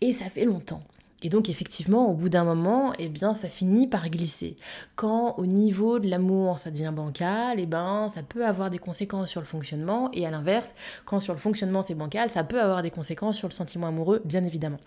Et 0.00 0.12
ça 0.12 0.26
fait 0.26 0.44
longtemps. 0.44 0.82
Et 1.22 1.28
donc 1.28 1.48
effectivement, 1.48 2.10
au 2.10 2.14
bout 2.14 2.28
d'un 2.28 2.44
moment, 2.44 2.92
eh 2.98 3.08
bien, 3.08 3.34
ça 3.34 3.48
finit 3.48 3.86
par 3.86 4.10
glisser. 4.10 4.56
Quand 4.96 5.34
au 5.38 5.46
niveau 5.46 5.98
de 5.98 6.08
l'amour, 6.08 6.58
ça 6.58 6.70
devient 6.70 6.92
bancal, 6.94 7.58
eh 7.58 7.66
ben, 7.66 8.08
ça 8.08 8.22
peut 8.22 8.44
avoir 8.44 8.70
des 8.70 8.78
conséquences 8.78 9.28
sur 9.28 9.40
le 9.40 9.46
fonctionnement. 9.46 10.10
Et 10.12 10.26
à 10.26 10.30
l'inverse, 10.30 10.74
quand 11.04 11.20
sur 11.20 11.32
le 11.32 11.38
fonctionnement 11.38 11.82
c'est 11.82 11.94
bancal, 11.94 12.30
ça 12.30 12.44
peut 12.44 12.60
avoir 12.60 12.82
des 12.82 12.90
conséquences 12.90 13.36
sur 13.36 13.48
le 13.48 13.52
sentiment 13.52 13.86
amoureux, 13.86 14.20
bien 14.24 14.44
évidemment 14.44 14.78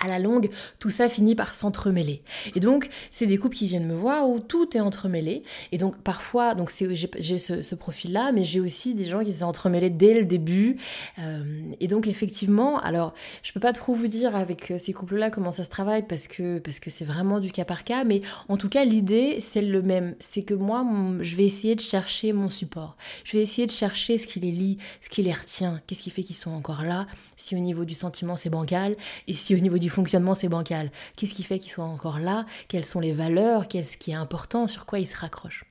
à 0.00 0.08
la 0.08 0.18
longue, 0.18 0.50
tout 0.78 0.90
ça 0.90 1.08
finit 1.08 1.34
par 1.34 1.54
s'entremêler. 1.54 2.22
Et 2.54 2.60
donc, 2.60 2.88
c'est 3.10 3.26
des 3.26 3.38
couples 3.38 3.56
qui 3.56 3.66
viennent 3.66 3.86
me 3.86 3.94
voir 3.94 4.28
où 4.28 4.40
tout 4.40 4.76
est 4.76 4.80
entremêlé. 4.80 5.42
Et 5.72 5.78
donc, 5.78 5.96
parfois, 5.98 6.54
donc 6.54 6.70
j'ai 6.70 7.38
ce, 7.38 7.74
profil-là, 7.74 8.32
mais 8.32 8.44
j'ai 8.44 8.60
aussi 8.60 8.94
des 8.94 9.04
gens 9.04 9.24
qui 9.24 9.32
sont 9.32 9.44
entremêlés 9.44 9.90
dès 9.90 10.14
le 10.14 10.26
début. 10.26 10.76
Euh, 11.18 11.44
et 11.80 11.86
donc, 11.86 12.06
effectivement, 12.06 12.80
alors, 12.80 13.14
je 13.42 13.52
peux 13.52 13.60
pas 13.60 13.72
trop 13.72 13.94
vous 13.94 14.08
dire 14.08 14.36
avec 14.36 14.70
euh, 14.70 14.78
ces 14.78 14.92
couples-là 14.92 15.30
comment 15.30 15.52
ça 15.52 15.64
se 15.64 15.70
travaille 15.70 16.06
parce 16.06 16.26
que 16.26 16.58
parce 16.58 16.80
que 16.80 16.90
c'est 16.90 17.04
vraiment 17.04 17.40
du 17.40 17.50
cas 17.50 17.64
par 17.64 17.84
cas. 17.84 18.04
Mais 18.04 18.22
en 18.48 18.56
tout 18.56 18.68
cas, 18.68 18.84
l'idée, 18.84 19.38
c'est 19.40 19.62
le 19.62 19.82
même. 19.82 20.14
C'est 20.18 20.42
que 20.42 20.54
moi, 20.54 20.84
je 21.20 21.36
vais 21.36 21.44
essayer 21.44 21.74
de 21.74 21.80
chercher 21.80 22.32
mon 22.32 22.48
support. 22.48 22.96
Je 23.24 23.36
vais 23.36 23.42
essayer 23.42 23.66
de 23.66 23.72
chercher 23.72 24.18
ce 24.18 24.26
qui 24.26 24.40
les 24.40 24.52
lie, 24.52 24.78
ce 25.00 25.08
qui 25.08 25.22
les 25.22 25.32
retient. 25.32 25.80
Qu'est-ce 25.86 26.02
qui 26.02 26.10
fait 26.10 26.22
qu'ils 26.22 26.36
sont 26.36 26.52
encore 26.52 26.82
là 26.82 27.06
Si 27.36 27.54
au 27.54 27.58
niveau 27.58 27.84
du 27.84 27.94
sentiment, 27.94 28.36
c'est 28.36 28.50
bancal. 28.50 28.96
Et 29.26 29.32
si 29.32 29.54
au 29.54 29.58
niveau 29.58 29.78
du 29.78 29.89
fonctionnement 29.90 30.34
c'est 30.34 30.48
bancal. 30.48 30.90
Qu'est-ce 31.16 31.34
qui 31.34 31.42
fait 31.42 31.58
qu'ils 31.58 31.70
soient 31.70 31.84
encore 31.84 32.18
là? 32.18 32.46
Quelles 32.68 32.84
sont 32.84 33.00
les 33.00 33.12
valeurs? 33.12 33.68
Qu'est-ce 33.68 33.96
qui 33.96 34.10
est 34.12 34.14
important? 34.14 34.66
Sur 34.68 34.86
quoi 34.86 34.98
ils 34.98 35.06
se 35.06 35.16
raccrochent? 35.16 35.64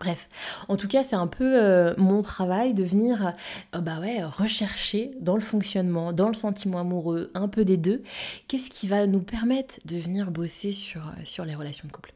Bref, 0.00 0.28
en 0.68 0.76
tout 0.76 0.88
cas, 0.88 1.04
c'est 1.04 1.14
un 1.14 1.28
peu 1.28 1.62
euh, 1.62 1.94
mon 1.96 2.22
travail 2.22 2.74
de 2.74 2.82
venir 2.82 3.34
euh, 3.74 3.78
bah 3.80 4.00
rechercher 4.36 5.12
dans 5.20 5.36
le 5.36 5.40
fonctionnement, 5.40 6.12
dans 6.12 6.26
le 6.26 6.34
sentiment 6.34 6.80
amoureux, 6.80 7.30
un 7.34 7.46
peu 7.46 7.64
des 7.64 7.76
deux, 7.76 8.02
qu'est-ce 8.48 8.68
qui 8.68 8.88
va 8.88 9.06
nous 9.06 9.20
permettre 9.20 9.76
de 9.84 9.96
venir 9.98 10.32
bosser 10.32 10.72
sur, 10.72 11.06
euh, 11.06 11.22
sur 11.24 11.44
les 11.44 11.54
relations 11.54 11.86
de 11.86 11.92
couple? 11.92 12.12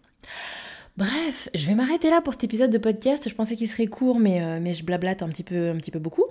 Bref, 0.97 1.51
je 1.55 1.67
vais 1.67 1.75
m'arrêter 1.75 2.09
là 2.09 2.23
pour 2.23 2.33
cet 2.33 2.45
épisode 2.45 2.71
de 2.71 2.79
podcast. 2.79 3.29
Je 3.29 3.35
pensais 3.35 3.55
qu'il 3.55 3.69
serait 3.69 3.87
court, 3.87 4.19
mais, 4.19 4.43
euh, 4.43 4.61
mais 4.63 4.73
je 4.73 4.83
blablate 4.83 5.21
un 5.23 5.29
petit, 5.29 5.43
peu, 5.43 5.69
un 5.69 5.77
petit 5.77 5.91
peu 5.91 5.99
beaucoup. 5.99 6.25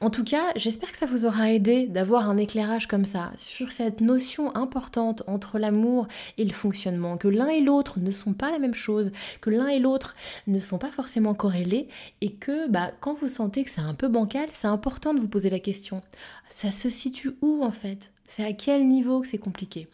En 0.00 0.10
tout 0.10 0.24
cas, 0.24 0.46
j'espère 0.56 0.90
que 0.90 0.98
ça 0.98 1.06
vous 1.06 1.26
aura 1.26 1.52
aidé 1.52 1.86
d'avoir 1.86 2.28
un 2.28 2.36
éclairage 2.36 2.88
comme 2.88 3.04
ça 3.04 3.30
sur 3.36 3.70
cette 3.70 4.00
notion 4.00 4.56
importante 4.56 5.22
entre 5.28 5.60
l'amour 5.60 6.08
et 6.38 6.44
le 6.44 6.50
fonctionnement, 6.52 7.18
que 7.18 7.28
l'un 7.28 7.46
et 7.50 7.60
l'autre 7.60 8.00
ne 8.00 8.10
sont 8.10 8.32
pas 8.32 8.50
la 8.50 8.58
même 8.58 8.74
chose, 8.74 9.12
que 9.40 9.50
l'un 9.50 9.68
et 9.68 9.78
l'autre 9.78 10.16
ne 10.48 10.58
sont 10.58 10.78
pas 10.78 10.90
forcément 10.90 11.34
corrélés, 11.34 11.86
et 12.20 12.32
que 12.32 12.68
bah, 12.68 12.90
quand 12.98 13.14
vous 13.14 13.28
sentez 13.28 13.62
que 13.62 13.70
c'est 13.70 13.80
un 13.80 13.94
peu 13.94 14.08
bancal, 14.08 14.48
c'est 14.50 14.66
important 14.66 15.14
de 15.14 15.20
vous 15.20 15.28
poser 15.28 15.50
la 15.50 15.60
question. 15.60 16.02
Ça 16.48 16.72
se 16.72 16.90
situe 16.90 17.36
où 17.42 17.62
en 17.62 17.70
fait? 17.70 18.10
C'est 18.26 18.44
à 18.44 18.52
quel 18.54 18.88
niveau 18.88 19.20
que 19.20 19.28
c'est 19.28 19.38
compliqué? 19.38 19.86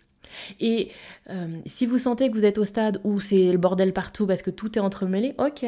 Et 0.61 0.91
euh, 1.31 1.59
si 1.67 1.87
vous 1.87 1.99
sentez 1.99 2.31
que 2.31 2.35
vous 2.35 2.45
êtes 2.45 2.59
au 2.59 2.65
stade 2.65 3.01
où 3.05 3.21
c'est 3.21 3.53
le 3.53 3.59
bordel 3.59 3.93
partout 3.93 4.27
parce 4.27 4.43
que 4.43 4.51
tout 4.51 4.79
est 4.79 4.81
entremêlé, 4.81 5.35
ok. 5.39 5.65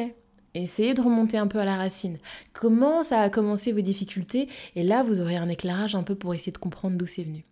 Essayez 0.55 0.95
de 0.95 1.01
remonter 1.01 1.37
un 1.37 1.47
peu 1.47 1.59
à 1.59 1.65
la 1.65 1.77
racine. 1.77 2.17
Comment 2.53 3.03
ça 3.03 3.21
a 3.21 3.29
commencé 3.29 3.71
vos 3.71 3.81
difficultés? 3.81 4.49
Et 4.75 4.83
là, 4.83 5.03
vous 5.03 5.21
aurez 5.21 5.37
un 5.37 5.47
éclairage 5.47 5.93
un 5.93 6.01
peu 6.01 6.15
pour 6.15 6.33
essayer 6.33 6.51
de 6.51 6.57
comprendre 6.57 6.97
d'où 6.97 7.05
c'est 7.05 7.23
venu. 7.23 7.45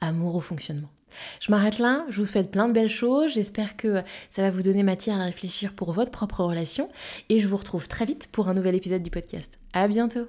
Amour 0.00 0.34
au 0.36 0.40
fonctionnement. 0.40 0.88
Je 1.40 1.50
m'arrête 1.50 1.78
là, 1.78 2.04
je 2.08 2.20
vous 2.20 2.26
souhaite 2.26 2.50
plein 2.50 2.68
de 2.68 2.72
belles 2.72 2.88
choses, 2.88 3.32
j'espère 3.32 3.76
que 3.76 4.02
ça 4.30 4.42
va 4.42 4.50
vous 4.50 4.62
donner 4.62 4.82
matière 4.82 5.20
à 5.20 5.24
réfléchir 5.24 5.72
pour 5.74 5.92
votre 5.92 6.10
propre 6.10 6.42
relation 6.42 6.88
et 7.28 7.38
je 7.38 7.46
vous 7.46 7.56
retrouve 7.56 7.86
très 7.86 8.04
vite 8.04 8.28
pour 8.32 8.48
un 8.48 8.54
nouvel 8.54 8.74
épisode 8.74 9.02
du 9.02 9.10
podcast. 9.10 9.58
À 9.72 9.86
bientôt 9.86 10.26